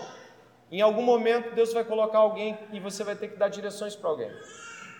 [0.70, 4.10] Em algum momento Deus vai colocar alguém e você vai ter que dar direções para
[4.10, 4.30] alguém.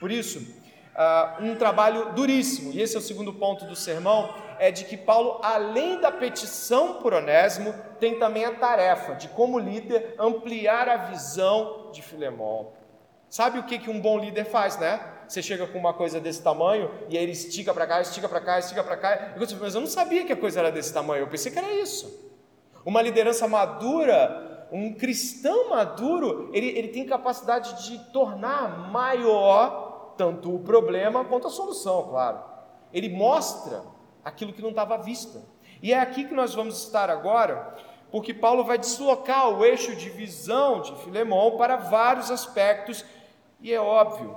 [0.01, 4.71] Por isso, uh, um trabalho duríssimo, e esse é o segundo ponto do sermão, é
[4.71, 10.15] de que Paulo, além da petição por Onésimo, tem também a tarefa de, como líder,
[10.19, 12.73] ampliar a visão de Filemão.
[13.29, 15.01] Sabe o que, que um bom líder faz, né?
[15.29, 18.41] Você chega com uma coisa desse tamanho e aí ele estica para cá, estica para
[18.41, 19.35] cá, estica para cá.
[19.37, 21.73] Eu mas eu não sabia que a coisa era desse tamanho, eu pensei que era
[21.75, 22.33] isso.
[22.85, 30.59] Uma liderança madura um cristão maduro, ele, ele tem capacidade de tornar maior tanto o
[30.59, 32.43] problema quanto a solução, claro.
[32.93, 33.83] Ele mostra
[34.25, 35.43] aquilo que não estava à vista.
[35.83, 37.77] E é aqui que nós vamos estar agora,
[38.11, 43.05] porque Paulo vai deslocar o eixo de visão de Filemão para vários aspectos,
[43.61, 44.37] e é óbvio,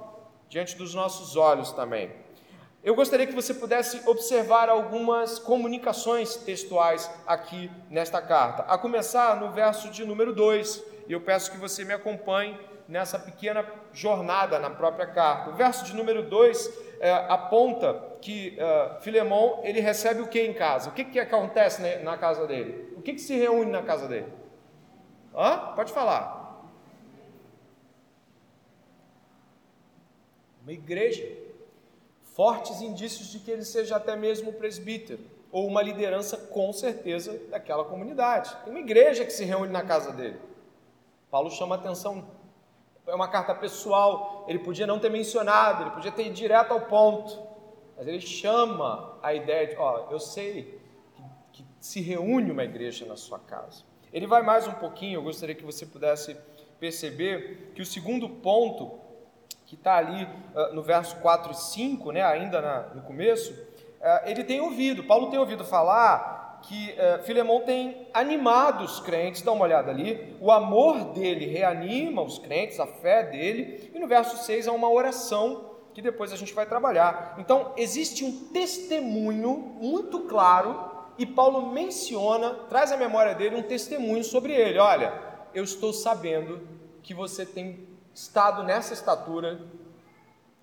[0.51, 2.11] diante dos nossos olhos também.
[2.83, 9.51] Eu gostaria que você pudesse observar algumas comunicações textuais aqui nesta carta, a começar no
[9.51, 14.69] verso de número 2, e eu peço que você me acompanhe nessa pequena jornada na
[14.69, 15.51] própria carta.
[15.51, 20.53] O verso de número 2 é, aponta que uh, Filemão ele recebe o que em
[20.53, 20.89] casa?
[20.89, 22.93] O que, que acontece na casa dele?
[22.97, 24.27] O que, que se reúne na casa dele?
[25.33, 25.71] Hã?
[25.75, 26.40] Pode falar.
[30.61, 31.27] Uma igreja.
[32.33, 35.19] Fortes indícios de que ele seja até mesmo presbítero,
[35.51, 38.55] ou uma liderança com certeza daquela comunidade.
[38.63, 40.39] Tem uma igreja que se reúne na casa dele.
[41.29, 42.25] Paulo chama atenção.
[43.07, 46.81] É uma carta pessoal, ele podia não ter mencionado, ele podia ter ido direto ao
[46.81, 47.41] ponto,
[47.97, 50.79] mas ele chama a ideia de: ó, eu sei
[51.51, 53.83] que, que se reúne uma igreja na sua casa.
[54.13, 56.37] Ele vai mais um pouquinho, eu gostaria que você pudesse
[56.79, 58.99] perceber que o segundo ponto,
[59.71, 64.27] que está ali uh, no verso 4 e 5, né, ainda na, no começo, uh,
[64.27, 69.53] ele tem ouvido, Paulo tem ouvido falar que uh, Filemão tem animado os crentes, dá
[69.53, 74.43] uma olhada ali, o amor dele reanima os crentes, a fé dele, e no verso
[74.43, 77.35] 6 há uma oração que depois a gente vai trabalhar.
[77.37, 84.23] Então, existe um testemunho muito claro e Paulo menciona, traz à memória dele um testemunho
[84.25, 84.79] sobre ele.
[84.79, 85.13] Olha,
[85.53, 86.59] eu estou sabendo
[87.01, 89.59] que você tem estado nessa estatura,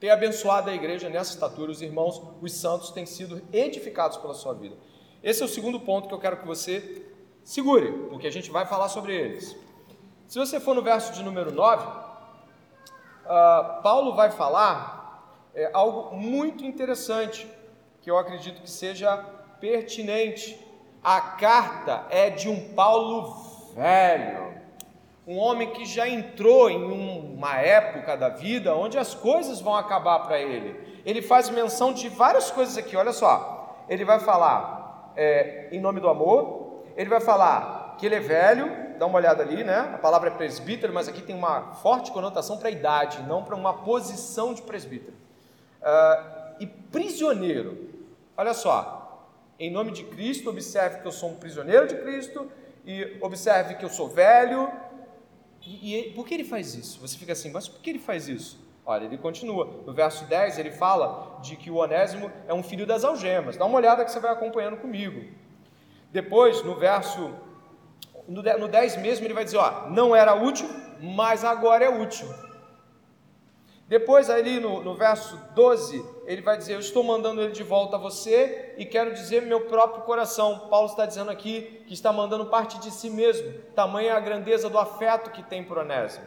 [0.01, 4.55] tem abençoado a igreja nessa estatura, os irmãos, os santos têm sido edificados pela sua
[4.55, 4.77] vida.
[5.23, 7.05] Esse é o segundo ponto que eu quero que você
[7.43, 9.57] segure, porque a gente vai falar sobre eles.
[10.29, 11.91] Se você for no verso de número 9, uh,
[13.27, 17.49] ah, Paulo vai falar é, algo muito interessante,
[18.01, 19.17] que eu acredito que seja
[19.61, 20.65] pertinente.
[21.03, 24.48] A carta é de um Paulo velho,
[25.29, 30.21] um homem que já entrou em uma época da vida onde as coisas vão acabar
[30.21, 31.03] para ele.
[31.05, 33.85] Ele faz menção de várias coisas aqui, olha só.
[33.91, 38.97] Ele vai falar é, em nome do amor, ele vai falar que ele é velho,
[38.99, 39.91] dá uma olhada ali, né?
[39.93, 43.55] A palavra é presbítero, mas aqui tem uma forte conotação para a idade, não para
[43.55, 45.13] uma posição de presbítero.
[45.83, 47.91] Uh, e prisioneiro,
[48.35, 49.27] olha só,
[49.61, 52.51] em nome de Cristo, observe que eu sou um prisioneiro de Cristo
[52.87, 54.73] e observe que eu sou velho.
[55.69, 56.99] E, e por que ele faz isso?
[57.01, 58.59] Você fica assim, mas por que ele faz isso?
[58.87, 59.83] Olha, ele continua.
[59.87, 63.57] No verso 10, ele fala de que o Onésimo é um filho das algemas.
[63.59, 65.31] Dá uma olhada que você vai acompanhando comigo.
[66.11, 67.35] Depois, no verso
[68.27, 70.69] no 10 mesmo, ele vai dizer: ó, não era útil,
[71.01, 72.27] mas agora é útil.
[73.89, 77.97] Depois, ali no, no verso 12, ele vai dizer: Eu estou mandando ele de volta
[77.97, 80.69] a você e quero dizer meu próprio coração.
[80.69, 84.79] Paulo está dizendo aqui que está mandando parte de si mesmo, tamanha a grandeza do
[84.79, 86.27] afeto que tem por Onésimo.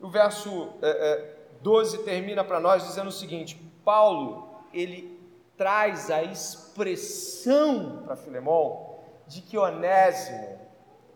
[0.00, 5.18] O verso é, é, 12 termina para nós dizendo o seguinte: Paulo, ele
[5.56, 8.94] traz a expressão para Filemão
[9.26, 10.56] de que Onésimo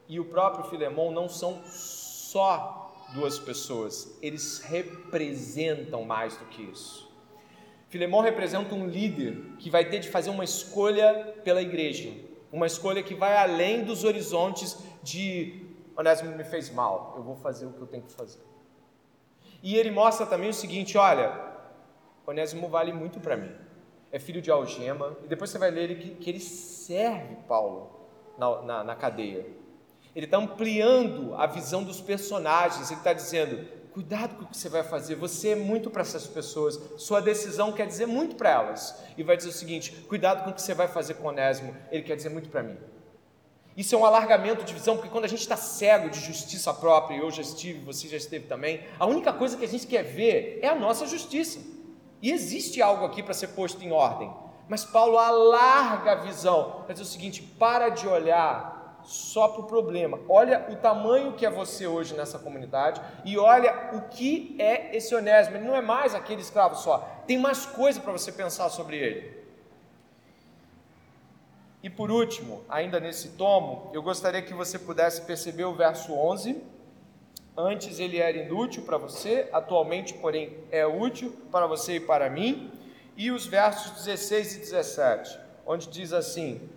[0.09, 2.84] e o próprio Filemão não são só
[3.15, 7.11] duas pessoas, eles representam mais do que isso.
[7.89, 12.13] Filemão representa um líder que vai ter de fazer uma escolha pela igreja,
[12.53, 15.65] uma escolha que vai além dos horizontes de
[15.97, 18.41] Onésimo me fez mal, eu vou fazer o que eu tenho que fazer.
[19.63, 21.33] E ele mostra também o seguinte: olha,
[22.27, 23.55] Onésimo vale muito para mim,
[24.11, 28.63] é filho de algema, e depois você vai ler que, que ele serve Paulo na,
[28.63, 29.47] na, na cadeia.
[30.15, 32.91] Ele está ampliando a visão dos personagens.
[32.91, 35.15] Ele está dizendo: cuidado com o que você vai fazer.
[35.17, 36.79] Você é muito para essas pessoas.
[36.99, 39.03] Sua decisão quer dizer muito para elas.
[39.17, 41.77] E vai dizer o seguinte: cuidado com o que você vai fazer com Onésimo.
[41.91, 42.77] Ele quer dizer muito para mim.
[43.77, 47.17] Isso é um alargamento de visão, porque quando a gente está cego de justiça própria,
[47.17, 50.61] eu já estive, você já esteve também, a única coisa que a gente quer ver
[50.63, 51.59] é a nossa justiça.
[52.23, 54.33] E existe algo aqui para ser posto em ordem.
[54.69, 56.85] Mas Paulo alarga a visão.
[56.87, 60.19] Vai dizer o seguinte: para de olhar só para o problema.
[60.29, 65.15] Olha o tamanho que é você hoje nessa comunidade e olha o que é esse
[65.15, 65.57] Onésimo.
[65.57, 66.99] Ele não é mais aquele escravo só.
[67.27, 69.45] Tem mais coisa para você pensar sobre ele.
[71.83, 76.63] E por último, ainda nesse tomo, eu gostaria que você pudesse perceber o verso 11.
[77.57, 82.73] Antes ele era inútil para você, atualmente, porém, é útil para você e para mim.
[83.17, 86.69] E os versos 16 e 17, onde diz assim: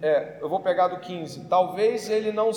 [0.00, 1.46] é, eu vou pegar do 15.
[1.46, 2.50] Talvez ele não,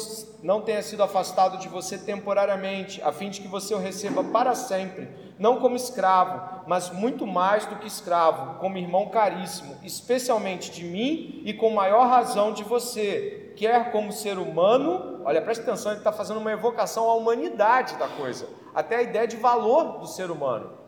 [0.43, 4.53] não tenha sido afastado de você temporariamente, a fim de que você o receba para
[4.53, 10.83] sempre, não como escravo, mas muito mais do que escravo, como irmão caríssimo, especialmente de
[10.83, 16.01] mim e com maior razão de você, quer como ser humano, olha, preste atenção, ele
[16.01, 20.29] está fazendo uma evocação à humanidade da coisa, até a ideia de valor do ser
[20.29, 20.78] humano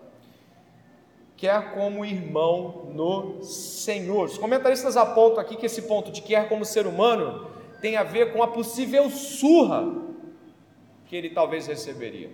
[1.42, 4.26] quer como irmão no Senhor.
[4.26, 7.50] Os comentaristas apontam aqui que esse ponto de quer como ser humano
[7.82, 9.92] tem a ver com a possível surra
[11.08, 12.30] que ele talvez receberia.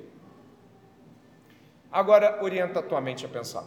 [1.90, 3.64] Agora, orienta a tua mente a pensar.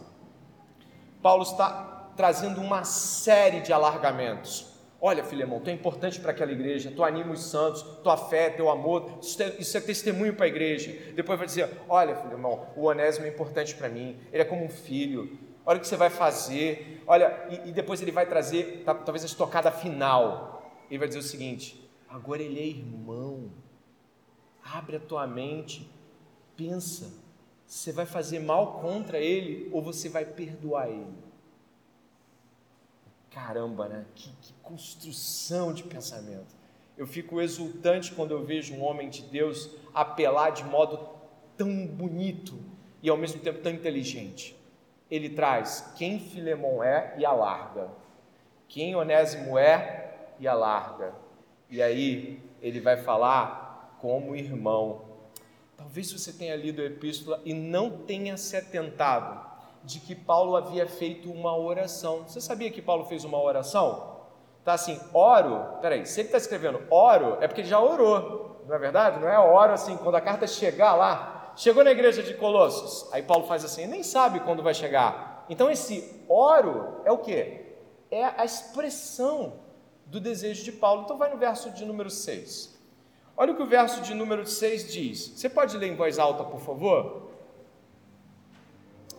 [1.23, 4.70] Paulo está trazendo uma série de alargamentos.
[5.03, 8.69] Olha, Filemão, tu é importante para aquela igreja, tu anima os santos, tua fé, teu
[8.69, 11.11] amor, isso é, é testemunho para a igreja.
[11.15, 14.69] Depois vai dizer: Olha, Filemão, o Onésimo é importante para mim, ele é como um
[14.69, 15.39] filho.
[15.65, 19.25] Olha o que você vai fazer, olha, e, e depois ele vai trazer talvez a
[19.25, 20.71] estocada final.
[20.87, 23.51] Ele vai dizer o seguinte: agora ele é irmão,
[24.63, 25.89] abre a tua mente,
[26.55, 27.11] pensa,
[27.65, 31.30] você vai fazer mal contra ele ou você vai perdoar ele?
[33.31, 34.05] Caramba, né?
[34.13, 36.53] Que, que construção de pensamento.
[36.97, 41.09] Eu fico exultante quando eu vejo um homem de Deus apelar de modo
[41.57, 42.59] tão bonito
[43.01, 44.55] e ao mesmo tempo tão inteligente.
[45.09, 47.89] Ele traz quem Filemão é e alarga,
[48.67, 51.13] quem Onésimo é e alarga.
[51.69, 55.05] E aí ele vai falar como irmão.
[55.77, 59.50] Talvez você tenha lido a epístola e não tenha se atentado
[59.83, 62.23] de que Paulo havia feito uma oração.
[62.27, 64.17] Você sabia que Paulo fez uma oração?
[64.63, 65.79] Tá assim, oro.
[65.81, 69.19] Peraí, se ele está escrevendo oro, é porque ele já orou, não é verdade?
[69.19, 71.53] Não é oro assim, quando a carta chegar lá.
[71.55, 75.45] Chegou na igreja de Colossos, aí Paulo faz assim, nem sabe quando vai chegar.
[75.49, 77.75] Então esse oro é o que?
[78.09, 79.53] É a expressão
[80.05, 81.03] do desejo de Paulo.
[81.03, 82.79] Então vai no verso de número 6.
[83.35, 85.33] Olha o que o verso de número 6 diz.
[85.35, 87.30] Você pode ler em voz alta, por favor?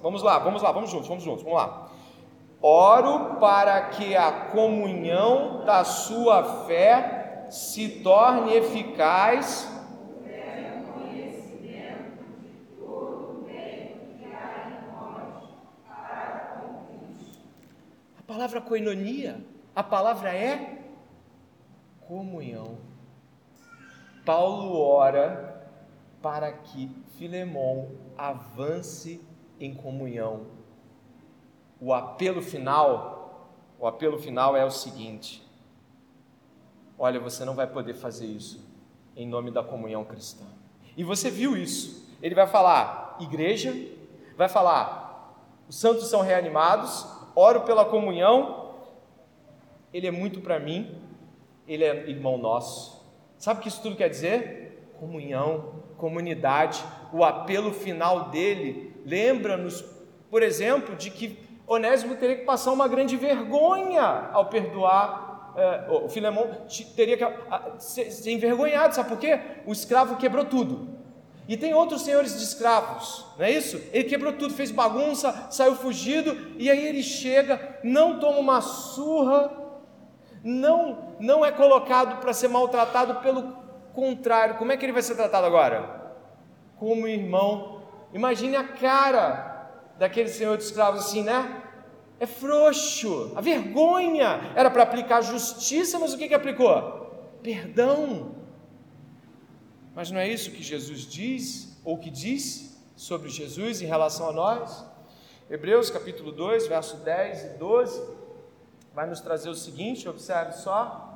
[0.02, 1.88] Vamos lá, vamos lá, vamos juntos, vamos juntos, vamos lá.
[2.60, 9.70] Oro para que a comunhão da sua fé se torne eficaz.
[18.18, 19.44] A palavra coinonia,
[19.74, 20.78] a palavra é
[22.00, 22.78] comunhão.
[24.24, 25.68] Paulo ora
[26.20, 26.88] para que
[27.18, 29.20] Filemão avance
[29.64, 30.46] em comunhão.
[31.80, 33.48] O apelo final,
[33.78, 35.42] o apelo final é o seguinte:
[36.98, 38.64] Olha, você não vai poder fazer isso
[39.16, 40.44] em nome da comunhão cristã.
[40.96, 42.08] E você viu isso.
[42.22, 43.74] Ele vai falar igreja,
[44.36, 45.02] vai falar
[45.68, 48.74] os santos são reanimados, oro pela comunhão.
[49.90, 51.00] Ele é muito para mim,
[51.66, 53.02] ele é irmão nosso.
[53.38, 54.92] Sabe o que isso tudo quer dizer?
[55.00, 56.84] Comunhão, comunidade.
[57.12, 59.84] O apelo final dele lembra-nos,
[60.30, 65.52] por exemplo, de que Onésimo teria que passar uma grande vergonha ao perdoar.
[65.54, 66.48] É, o Filemão
[66.96, 67.24] teria que
[67.78, 69.38] ser, ser envergonhado, sabe por quê?
[69.66, 70.88] O escravo quebrou tudo.
[71.46, 73.78] E tem outros senhores de escravos, não é isso?
[73.92, 79.50] Ele quebrou tudo, fez bagunça, saiu fugido, e aí ele chega, não toma uma surra,
[80.42, 83.56] não, não é colocado para ser maltratado, pelo
[83.92, 86.01] contrário, como é que ele vai ser tratado agora?
[86.82, 87.72] Como irmão
[88.12, 91.62] Imagine a cara daquele senhor de escravos assim, né?
[92.20, 94.52] É frouxo, a vergonha.
[94.54, 97.40] Era para aplicar justiça, mas o que, que aplicou?
[97.42, 98.34] Perdão.
[99.94, 104.32] Mas não é isso que Jesus diz, ou que diz sobre Jesus em relação a
[104.32, 104.84] nós?
[105.50, 108.02] Hebreus capítulo 2, verso 10 e 12,
[108.94, 111.11] vai nos trazer o seguinte: observe só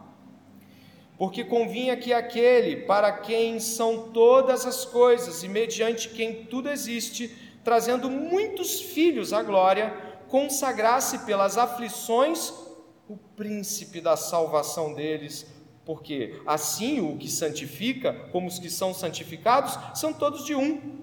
[1.19, 7.35] porque convinha que aquele para quem são todas as coisas e mediante quem tudo existe,
[7.65, 9.93] trazendo muitos filhos à glória,
[10.29, 12.53] consagrasse pelas aflições
[13.09, 15.47] o príncipe da salvação deles,
[15.85, 20.99] porque assim o que santifica, como os que são santificados, são todos de um,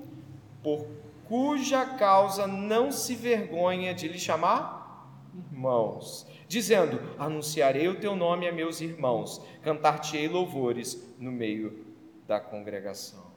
[0.61, 0.85] por
[1.27, 4.83] cuja causa não se vergonha de lhe chamar
[5.51, 11.85] irmãos dizendo: Anunciarei o teu nome a meus irmãos, cantar-te-ei louvores no meio
[12.27, 13.31] da congregação.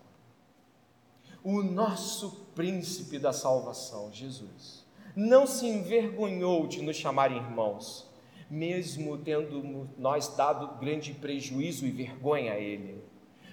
[1.42, 4.84] O nosso príncipe da salvação, Jesus,
[5.14, 8.10] não se envergonhou de nos chamar irmãos,
[8.50, 13.02] mesmo tendo nós dado grande prejuízo e vergonha a ele.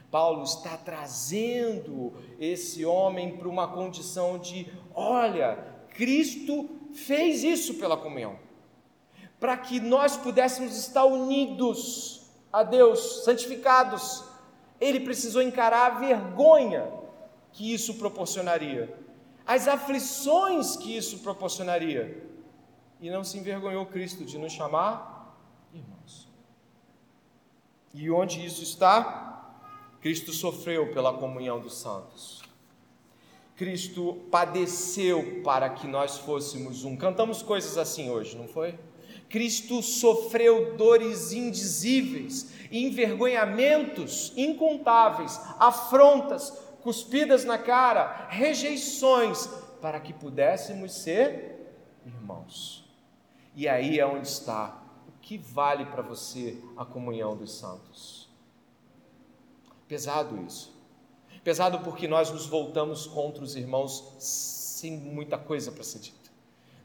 [0.10, 5.56] Paulo está trazendo esse homem para uma condição de: olha,
[5.90, 8.43] Cristo fez isso pela comunhão
[9.44, 14.24] para que nós pudéssemos estar unidos a Deus, santificados.
[14.80, 16.90] Ele precisou encarar a vergonha
[17.52, 18.98] que isso proporcionaria,
[19.46, 22.26] as aflições que isso proporcionaria,
[23.02, 25.36] e não se envergonhou Cristo de nos chamar
[25.74, 26.30] irmãos.
[27.94, 29.60] E onde isso está?
[30.00, 32.42] Cristo sofreu pela comunhão dos santos.
[33.58, 36.96] Cristo padeceu para que nós fôssemos um.
[36.96, 38.80] Cantamos coisas assim hoje, não foi?
[39.34, 46.52] Cristo sofreu dores indizíveis, envergonhamentos incontáveis, afrontas,
[46.84, 49.48] cuspidas na cara, rejeições,
[49.82, 51.76] para que pudéssemos ser
[52.06, 52.88] irmãos.
[53.56, 58.30] E aí é onde está o que vale para você a comunhão dos santos?
[59.88, 60.72] Pesado isso.
[61.44, 66.23] Pesado porque nós nos voltamos contra os irmãos sem muita coisa para dita.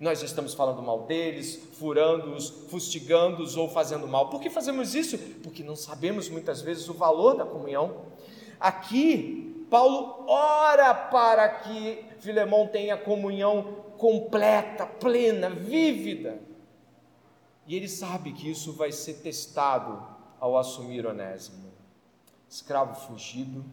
[0.01, 4.31] Nós estamos falando mal deles, furando-os, fustigando-os ou fazendo mal.
[4.31, 5.19] Por que fazemos isso?
[5.43, 8.03] Porque não sabemos muitas vezes o valor da comunhão.
[8.61, 16.39] Aqui, Paulo ora para que Filemão tenha comunhão completa, plena, vívida.
[17.67, 20.01] E ele sabe que isso vai ser testado
[20.39, 21.73] ao assumir Onésimo.
[22.49, 23.65] Escravo fugido,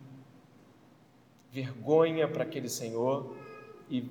[1.51, 3.35] vergonha para aquele senhor
[3.89, 4.09] e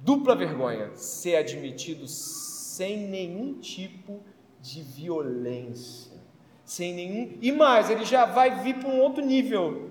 [0.00, 4.20] dupla vergonha ser admitido sem nenhum tipo
[4.60, 6.18] de violência,
[6.64, 7.38] sem nenhum.
[7.40, 9.90] E mais, ele já vai vir para um outro nível.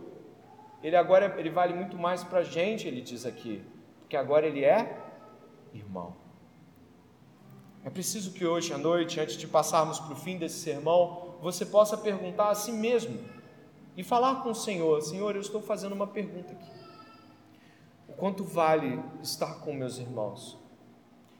[0.83, 3.61] Ele agora ele vale muito mais para a gente, ele diz aqui,
[4.01, 4.97] porque agora ele é
[5.73, 6.15] irmão.
[7.83, 11.65] É preciso que hoje à noite, antes de passarmos para o fim desse sermão, você
[11.65, 13.19] possa perguntar a si mesmo
[13.95, 16.78] e falar com o Senhor: Senhor, eu estou fazendo uma pergunta aqui.
[18.19, 20.57] Quanto vale estar com meus irmãos?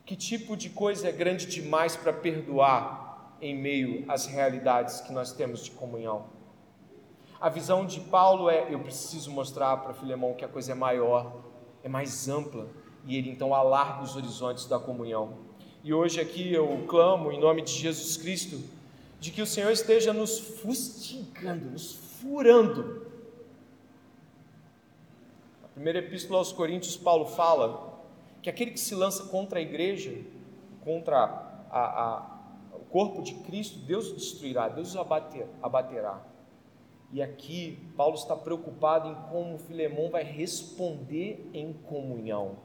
[0.06, 5.34] Que tipo de coisa é grande demais para perdoar em meio às realidades que nós
[5.34, 6.28] temos de comunhão?
[7.38, 11.42] A visão de Paulo é: eu preciso mostrar para Filemão que a coisa é maior,
[11.84, 12.70] é mais ampla,
[13.04, 15.38] e ele então alarga os horizontes da comunhão.
[15.84, 18.58] E hoje aqui eu clamo em nome de Jesus Cristo
[19.20, 23.09] de que o Senhor esteja nos fustigando, nos furando.
[25.80, 28.04] Primeira epístola aos Coríntios, Paulo fala
[28.42, 30.14] que aquele que se lança contra a igreja,
[30.84, 31.18] contra
[31.72, 32.40] a, a,
[32.74, 36.22] o corpo de Cristo, Deus o destruirá, Deus o abater, abaterá.
[37.14, 42.58] E aqui Paulo está preocupado em como Filemão vai responder em comunhão.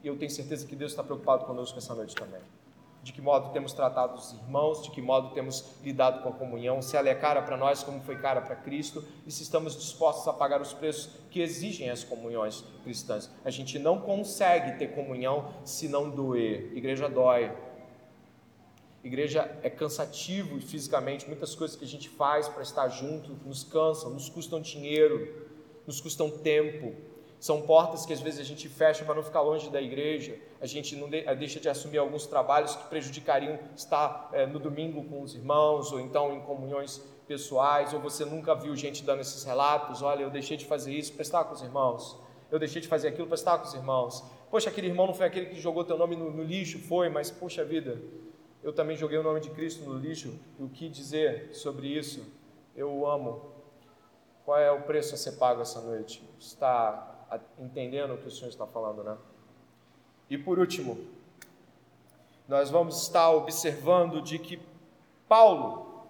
[0.00, 2.40] E eu tenho certeza que Deus está preocupado conosco essa noite também.
[3.04, 6.80] De que modo temos tratado os irmãos, de que modo temos lidado com a comunhão,
[6.80, 10.26] se ela é cara para nós como foi cara para Cristo, e se estamos dispostos
[10.26, 13.30] a pagar os preços que exigem as comunhões cristãs.
[13.44, 16.72] A gente não consegue ter comunhão se não doer.
[16.74, 17.52] Igreja dói.
[19.04, 24.08] Igreja é cansativo fisicamente, muitas coisas que a gente faz para estar junto nos cansam,
[24.08, 25.46] nos custam dinheiro,
[25.86, 26.94] nos custam tempo,
[27.38, 30.66] são portas que às vezes a gente fecha para não ficar longe da igreja, a
[30.66, 35.20] gente não de, deixa de assumir alguns trabalhos que prejudicariam estar é, no domingo com
[35.20, 40.02] os irmãos, ou então em comunhões pessoais, ou você nunca viu gente dando esses relatos:
[40.02, 42.18] olha, eu deixei de fazer isso para estar com os irmãos,
[42.50, 44.24] eu deixei de fazer aquilo para estar com os irmãos.
[44.50, 46.78] Poxa, aquele irmão não foi aquele que jogou teu nome no, no lixo?
[46.78, 48.00] Foi, mas poxa vida,
[48.62, 52.24] eu também joguei o nome de Cristo no lixo, e o que dizer sobre isso?
[52.74, 53.52] Eu o amo.
[54.44, 56.22] Qual é o preço a ser pago essa noite?
[56.38, 57.13] Está
[57.58, 59.16] entendendo o que o Senhor está falando, né?
[60.28, 60.98] E por último,
[62.48, 64.60] nós vamos estar observando de que
[65.28, 66.06] Paulo,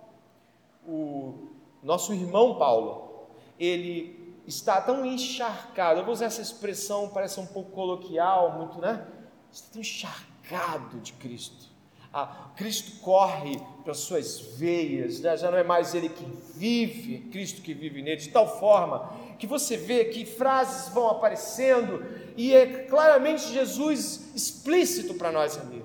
[0.86, 1.48] o
[1.82, 7.70] nosso irmão Paulo, ele está tão encharcado, eu vou usar essa expressão, parece um pouco
[7.70, 9.06] coloquial, muito, né?
[9.52, 11.72] Está tão encharcado de Cristo.
[12.12, 15.36] Ah, Cristo corre pelas suas veias, né?
[15.36, 19.46] já não é mais ele que vive, Cristo que vive nele, de tal forma que
[19.46, 22.04] você vê que frases vão aparecendo
[22.36, 25.84] e é claramente Jesus explícito para nós ali.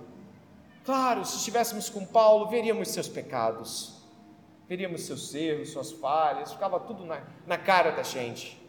[0.86, 4.02] Claro, se estivéssemos com Paulo, veríamos seus pecados,
[4.68, 8.60] veríamos seus erros, suas falhas, ficava tudo na, na cara da gente.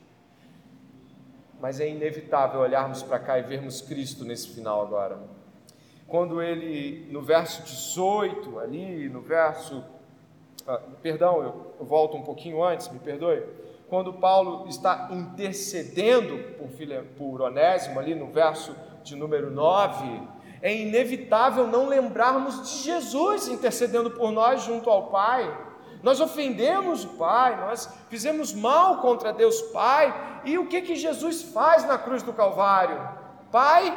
[1.60, 5.18] Mas é inevitável olharmos para cá e vermos Cristo nesse final agora.
[6.06, 9.84] Quando ele, no verso 18, ali, no verso.
[10.66, 13.42] Ah, perdão, eu, eu volto um pouquinho antes, me perdoe
[13.90, 16.70] quando Paulo está intercedendo por,
[17.18, 20.22] por Onésimo, ali no verso de número 9,
[20.62, 25.68] é inevitável não lembrarmos de Jesus intercedendo por nós junto ao Pai.
[26.04, 31.42] Nós ofendemos o Pai, nós fizemos mal contra Deus Pai, e o que que Jesus
[31.42, 32.96] faz na cruz do Calvário?
[33.50, 33.92] Pai,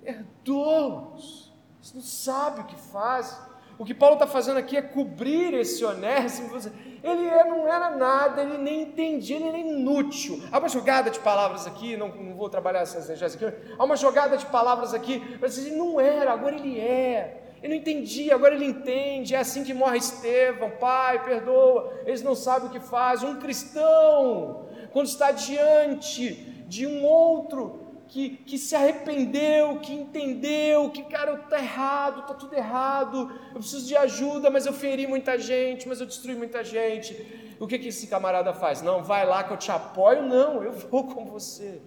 [0.00, 1.52] perdoa-os,
[1.92, 3.44] não sabe o que faz.
[3.78, 6.56] O que Paulo está fazendo aqui é cobrir esse Onésimo.
[7.02, 10.42] Ele é, não era nada, ele nem entendia, ele era inútil.
[10.50, 13.44] Há uma jogada de palavras aqui, não, não vou trabalhar essas aqui.
[13.78, 17.42] Há uma jogada de palavras aqui, mas ele não era, agora ele é.
[17.62, 19.34] Ele não entendia, agora ele entende.
[19.34, 20.70] É assim que morre Estevão.
[20.70, 21.92] Pai, perdoa.
[22.04, 23.22] Eles não sabem o que faz.
[23.22, 26.34] Um cristão, quando está diante
[26.68, 32.54] de um outro que, que se arrependeu, que entendeu que, cara, está errado, está tudo
[32.54, 37.54] errado, eu preciso de ajuda, mas eu feri muita gente, mas eu destruí muita gente.
[37.58, 38.82] O que, que esse camarada faz?
[38.82, 41.80] Não, vai lá que eu te apoio, não, eu vou com você.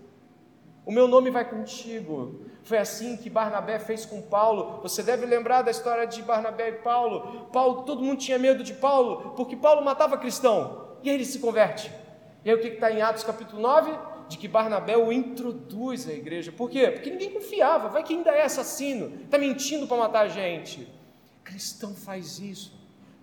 [0.86, 2.42] O meu nome vai contigo.
[2.64, 4.82] Foi assim que Barnabé fez com Paulo.
[4.82, 7.48] Você deve lembrar da história de Barnabé e Paulo.
[7.54, 10.98] Paulo, todo mundo tinha medo de Paulo, porque Paulo matava cristão.
[11.04, 11.92] E aí ele se converte.
[12.44, 13.92] E aí o que está em Atos capítulo 9?
[14.28, 16.52] De que Barnabé o introduz à igreja.
[16.52, 16.92] Por quê?
[16.92, 17.90] Porque ninguém confiava.
[17.90, 20.88] Vai que ainda é assassino, está mentindo para matar a gente.
[21.44, 22.80] Cristão faz isso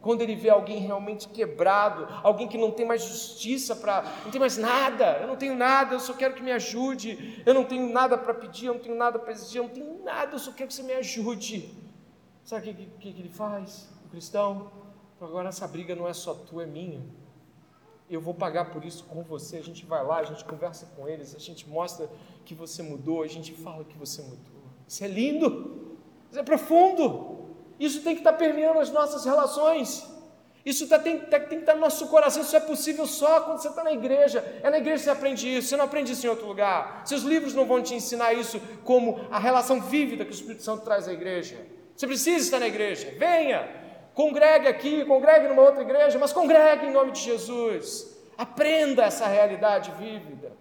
[0.06, 4.38] quando ele vê alguém realmente quebrado, alguém que não tem mais justiça para, não tem
[4.38, 7.92] mais nada, eu não tenho nada, eu só quero que me ajude, eu não tenho
[7.92, 10.52] nada para pedir, eu não tenho nada para exigir, eu não tenho nada, eu só
[10.52, 11.74] quero que você me ajude.
[12.44, 14.70] Sabe o que, que, que ele faz, o cristão?
[15.20, 17.00] Agora essa briga não é só tua, é minha.
[18.08, 19.56] Eu vou pagar por isso com você.
[19.56, 22.08] A gente vai lá, a gente conversa com eles, a gente mostra
[22.44, 24.62] que você mudou, a gente fala que você mudou.
[24.86, 25.96] Isso é lindo,
[26.30, 27.36] isso é profundo.
[27.78, 30.06] Isso tem que estar permeando as nossas relações.
[30.64, 32.42] Isso tá, tem, tem, tem, que estar no nosso coração.
[32.42, 34.40] Isso é possível só quando você está na igreja.
[34.62, 35.68] É na igreja que você aprende isso.
[35.68, 37.02] Você não aprende isso em outro lugar.
[37.04, 40.82] Seus livros não vão te ensinar isso como a relação vívida que o Espírito Santo
[40.82, 41.56] traz à igreja.
[41.94, 43.14] Você precisa estar na igreja.
[43.16, 43.85] Venha,
[44.16, 48.16] congregue aqui, congregue numa outra igreja, mas congregue em nome de Jesus.
[48.36, 50.52] Aprenda essa realidade vívida.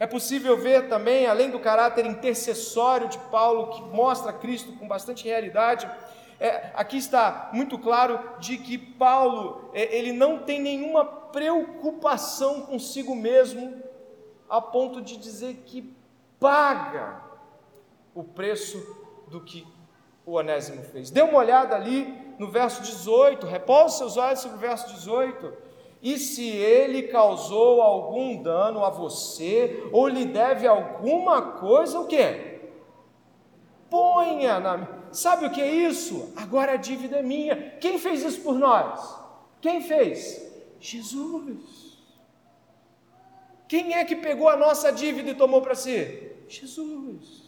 [0.00, 5.24] É possível ver também, além do caráter intercessório de Paulo, que mostra Cristo com bastante
[5.24, 5.88] realidade,
[6.40, 13.14] é, aqui está muito claro de que Paulo é, ele não tem nenhuma preocupação consigo
[13.14, 13.82] mesmo,
[14.48, 15.94] a ponto de dizer que
[16.40, 17.22] paga
[18.14, 18.78] o preço
[19.28, 19.66] do que
[20.26, 21.10] o Onésimo fez.
[21.10, 25.52] Dê uma olhada ali no verso 18, repouse seus olhos sobre o verso 18.
[26.02, 32.60] E se ele causou algum dano a você, ou lhe deve alguma coisa, o que?
[33.88, 34.88] Ponha na.
[35.12, 36.32] Sabe o que é isso?
[36.36, 37.70] Agora a dívida é minha.
[37.80, 39.16] Quem fez isso por nós?
[39.60, 40.44] Quem fez?
[40.80, 41.94] Jesus.
[43.66, 46.32] Quem é que pegou a nossa dívida e tomou para si?
[46.48, 47.43] Jesus.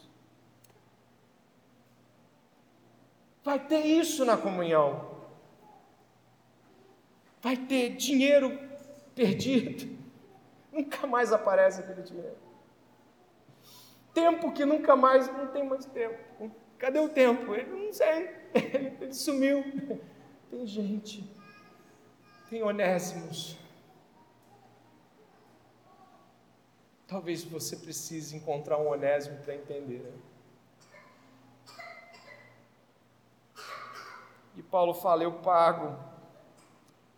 [3.46, 5.16] Vai ter isso na comunhão
[7.46, 8.58] vai ter dinheiro
[9.14, 9.96] perdido,
[10.72, 12.36] nunca mais aparece aquele dinheiro.
[14.12, 16.50] Tempo que nunca mais, não tem mais tempo.
[16.76, 17.54] Cadê o tempo?
[17.54, 19.62] Ele não sei, ele, ele sumiu.
[20.50, 21.24] Tem gente,
[22.50, 23.56] tem onésimos.
[27.06, 30.00] Talvez você precise encontrar um onésimo para entender.
[30.00, 30.35] Né?
[34.56, 35.96] E Paulo fala: Eu pago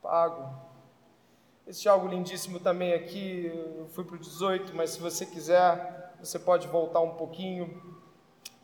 [0.09, 0.49] pago.
[1.67, 6.39] Existe algo lindíssimo também aqui, eu fui para o 18, mas se você quiser, você
[6.39, 7.83] pode voltar um pouquinho.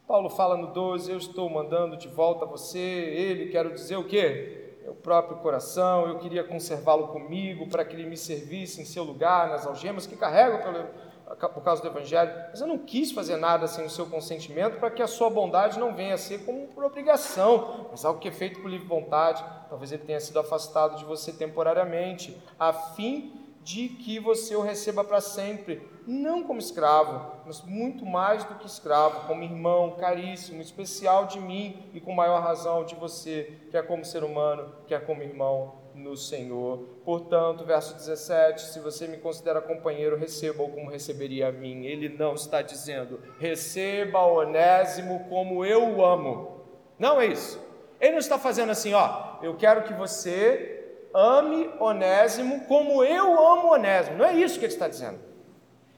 [0.06, 4.04] Paulo fala no 12: Eu estou mandando de volta a você, ele, quero dizer o
[4.04, 4.78] quê?
[4.82, 9.48] Meu próprio coração, eu queria conservá-lo comigo para que ele me servisse em seu lugar,
[9.48, 10.88] nas algemas que carrego pelo,
[11.36, 14.90] por causa do Evangelho, mas eu não quis fazer nada sem o seu consentimento para
[14.90, 18.32] que a sua bondade não venha a ser como por obrigação, mas algo que é
[18.32, 19.44] feito por livre vontade.
[19.68, 25.02] Talvez ele tenha sido afastado de você temporariamente, a fim de que você o receba
[25.02, 31.26] para sempre, não como escravo, mas muito mais do que escravo, como irmão caríssimo, especial
[31.26, 35.00] de mim e com maior razão de você, que é como ser humano, que é
[35.00, 36.78] como irmão no Senhor.
[37.04, 41.84] Portanto, verso 17: se você me considera companheiro, receba-o como receberia a mim.
[41.84, 46.60] Ele não está dizendo, receba Onésimo como eu o amo.
[46.98, 47.60] Não é isso.
[48.00, 53.72] Ele não está fazendo assim, ó, eu quero que você ame Onésimo como eu amo
[53.72, 54.18] Onésimo.
[54.18, 55.18] Não é isso que ele está dizendo.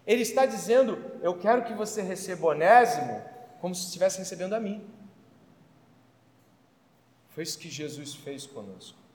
[0.07, 3.23] Ele está dizendo, eu quero que você receba Onésimo
[3.61, 4.87] como se estivesse recebendo a mim.
[7.31, 9.06] Foi isso que Jesus fez conosco.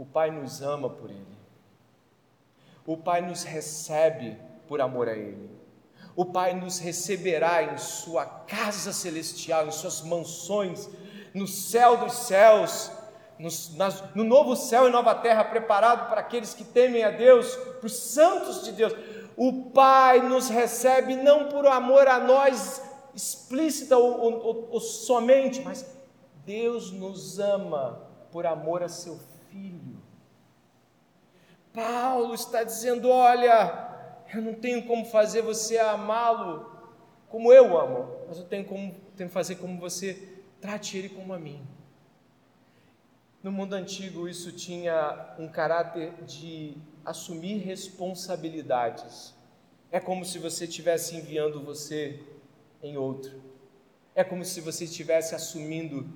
[0.00, 1.38] O Pai nos ama por Ele.
[2.86, 4.34] O Pai nos recebe
[4.66, 5.50] por amor a Ele.
[6.16, 10.88] O Pai nos receberá em Sua casa celestial, em Suas mansões,
[11.34, 12.90] no céu dos céus,
[13.38, 17.54] no, nas, no novo céu e nova terra preparado para aqueles que temem a Deus,
[17.54, 18.94] para os santos de Deus.
[19.36, 22.82] O Pai nos recebe não por amor a nós
[23.14, 25.84] explícita ou, ou, ou somente, mas
[26.46, 29.20] Deus nos ama por amor a seu
[29.50, 29.89] Filho.
[31.72, 36.70] Paulo está dizendo: olha, eu não tenho como fazer você amá-lo
[37.30, 41.38] como eu amo, mas eu tenho como tenho fazer como você trate ele como a
[41.38, 41.64] mim.
[43.42, 49.32] No mundo antigo, isso tinha um caráter de assumir responsabilidades.
[49.92, 52.20] É como se você estivesse enviando você
[52.82, 53.40] em outro.
[54.14, 56.06] É como se você estivesse assumindo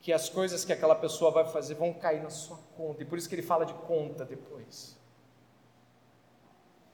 [0.00, 3.02] que as coisas que aquela pessoa vai fazer vão cair na sua conta.
[3.02, 4.99] E por isso que ele fala de conta depois.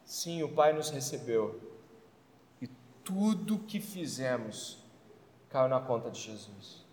[0.07, 1.61] Sim, o Pai nos recebeu.
[2.63, 2.69] E
[3.03, 4.79] tudo que fizemos
[5.51, 6.87] caiu na conta de Jesus.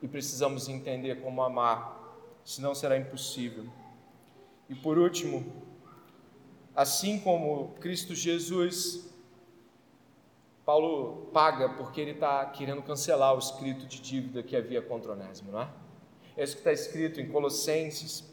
[0.00, 2.00] E precisamos entender como amar,
[2.44, 3.68] senão será impossível.
[4.68, 5.44] E por último,
[6.76, 9.10] assim como Cristo Jesus,
[10.64, 15.50] Paulo paga porque ele está querendo cancelar o escrito de dívida que havia contra Onésimo,
[15.50, 15.68] não é?
[16.36, 18.31] É isso que está escrito em Colossenses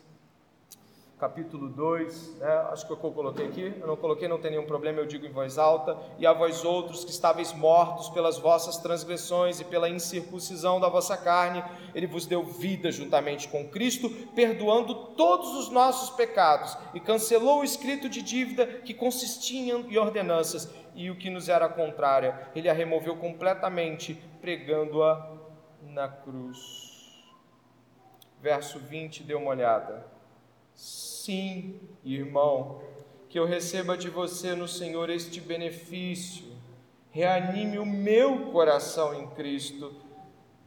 [1.20, 2.48] capítulo 2, né?
[2.72, 5.32] acho que eu coloquei aqui, eu não coloquei, não tem nenhum problema, eu digo em
[5.32, 10.80] voz alta, e a vós outros que estáveis mortos pelas vossas transgressões e pela incircuncisão
[10.80, 11.62] da vossa carne,
[11.94, 17.64] ele vos deu vida juntamente com Cristo, perdoando todos os nossos pecados, e cancelou o
[17.66, 22.74] escrito de dívida que consistia em ordenanças, e o que nos era contrária, ele a
[22.74, 25.38] removeu completamente, pregando-a
[25.82, 27.20] na cruz.
[28.42, 30.19] Verso 20, dê uma olhada.
[30.80, 32.80] Sim, irmão,
[33.28, 36.46] que eu receba de você no Senhor este benefício.
[37.12, 39.94] Reanime o meu coração em Cristo.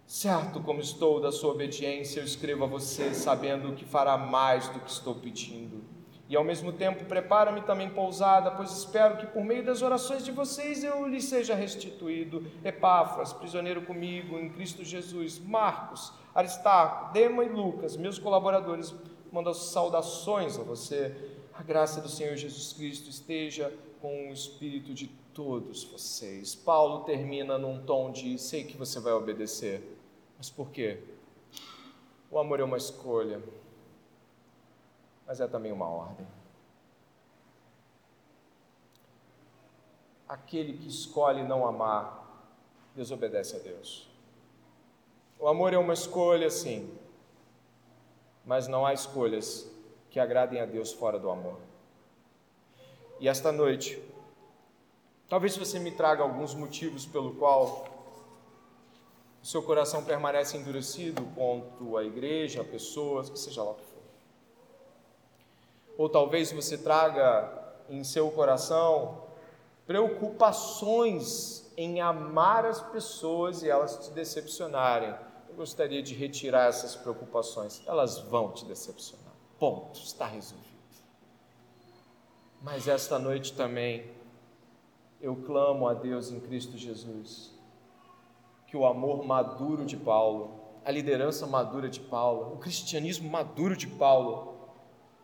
[0.07, 4.81] Certo como estou da sua obediência, eu escrevo a você sabendo que fará mais do
[4.81, 5.83] que estou pedindo.
[6.29, 10.31] E ao mesmo tempo, prepara-me também pousada, pois espero que por meio das orações de
[10.31, 12.47] vocês eu lhe seja restituído.
[12.63, 18.95] Epáfras, prisioneiro comigo em Cristo Jesus, Marcos, Aristarco, Dema e Lucas, meus colaboradores,
[19.33, 21.17] manda saudações a você.
[21.55, 26.55] A graça do Senhor Jesus Cristo esteja com o espírito de todos vocês.
[26.55, 29.99] Paulo termina num tom de sei que você vai obedecer.
[30.37, 31.03] Mas por quê?
[32.31, 33.43] O amor é uma escolha,
[35.27, 36.27] mas é também uma ordem.
[40.29, 42.21] Aquele que escolhe não amar,
[42.95, 44.09] desobedece a Deus.
[45.39, 46.91] O amor é uma escolha, sim,
[48.45, 49.71] mas não há escolhas
[50.11, 51.59] que agradem a Deus fora do amor.
[53.19, 54.03] E esta noite,
[55.29, 57.87] talvez você me traga alguns motivos pelo qual
[59.43, 63.85] o seu coração permanece endurecido contra a igreja, a pessoas, que seja lá o que
[63.85, 64.03] for.
[65.99, 69.23] Ou talvez você traga em seu coração
[69.87, 75.15] preocupações em amar as pessoas e elas te decepcionarem
[75.53, 77.83] eu gostaria de retirar essas preocupações.
[77.87, 79.35] Elas vão te decepcionar.
[79.59, 80.73] Ponto, está resolvido.
[82.63, 84.11] Mas esta noite também
[85.21, 87.53] eu clamo a Deus em Cristo Jesus
[88.67, 93.87] que o amor maduro de Paulo, a liderança madura de Paulo, o cristianismo maduro de
[93.87, 94.71] Paulo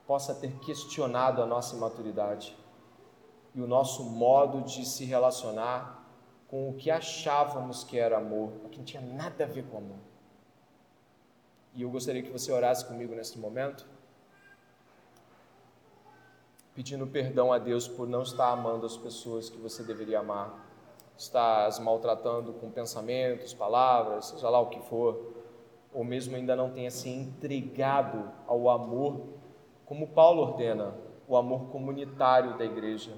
[0.07, 2.55] possa ter questionado a nossa imaturidade
[3.55, 6.07] e o nosso modo de se relacionar
[6.49, 10.08] com o que achávamos que era amor, que não tinha nada a ver com amor.
[11.79, 13.87] E eu gostaria que você orasse comigo neste momento,
[16.75, 20.69] pedindo perdão a Deus por não estar amando as pessoas que você deveria amar,
[21.17, 25.37] estar as maltratando com pensamentos, palavras, seja lá o que for,
[25.95, 29.29] ou mesmo ainda não tenha se entregado ao amor,
[29.87, 30.97] como Paulo ordena,
[31.29, 33.13] o amor comunitário da igreja.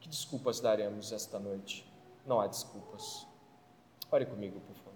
[0.00, 1.86] Que desculpas daremos esta noite?
[2.24, 3.26] Não há desculpas.
[4.10, 4.87] Ore comigo, por favor.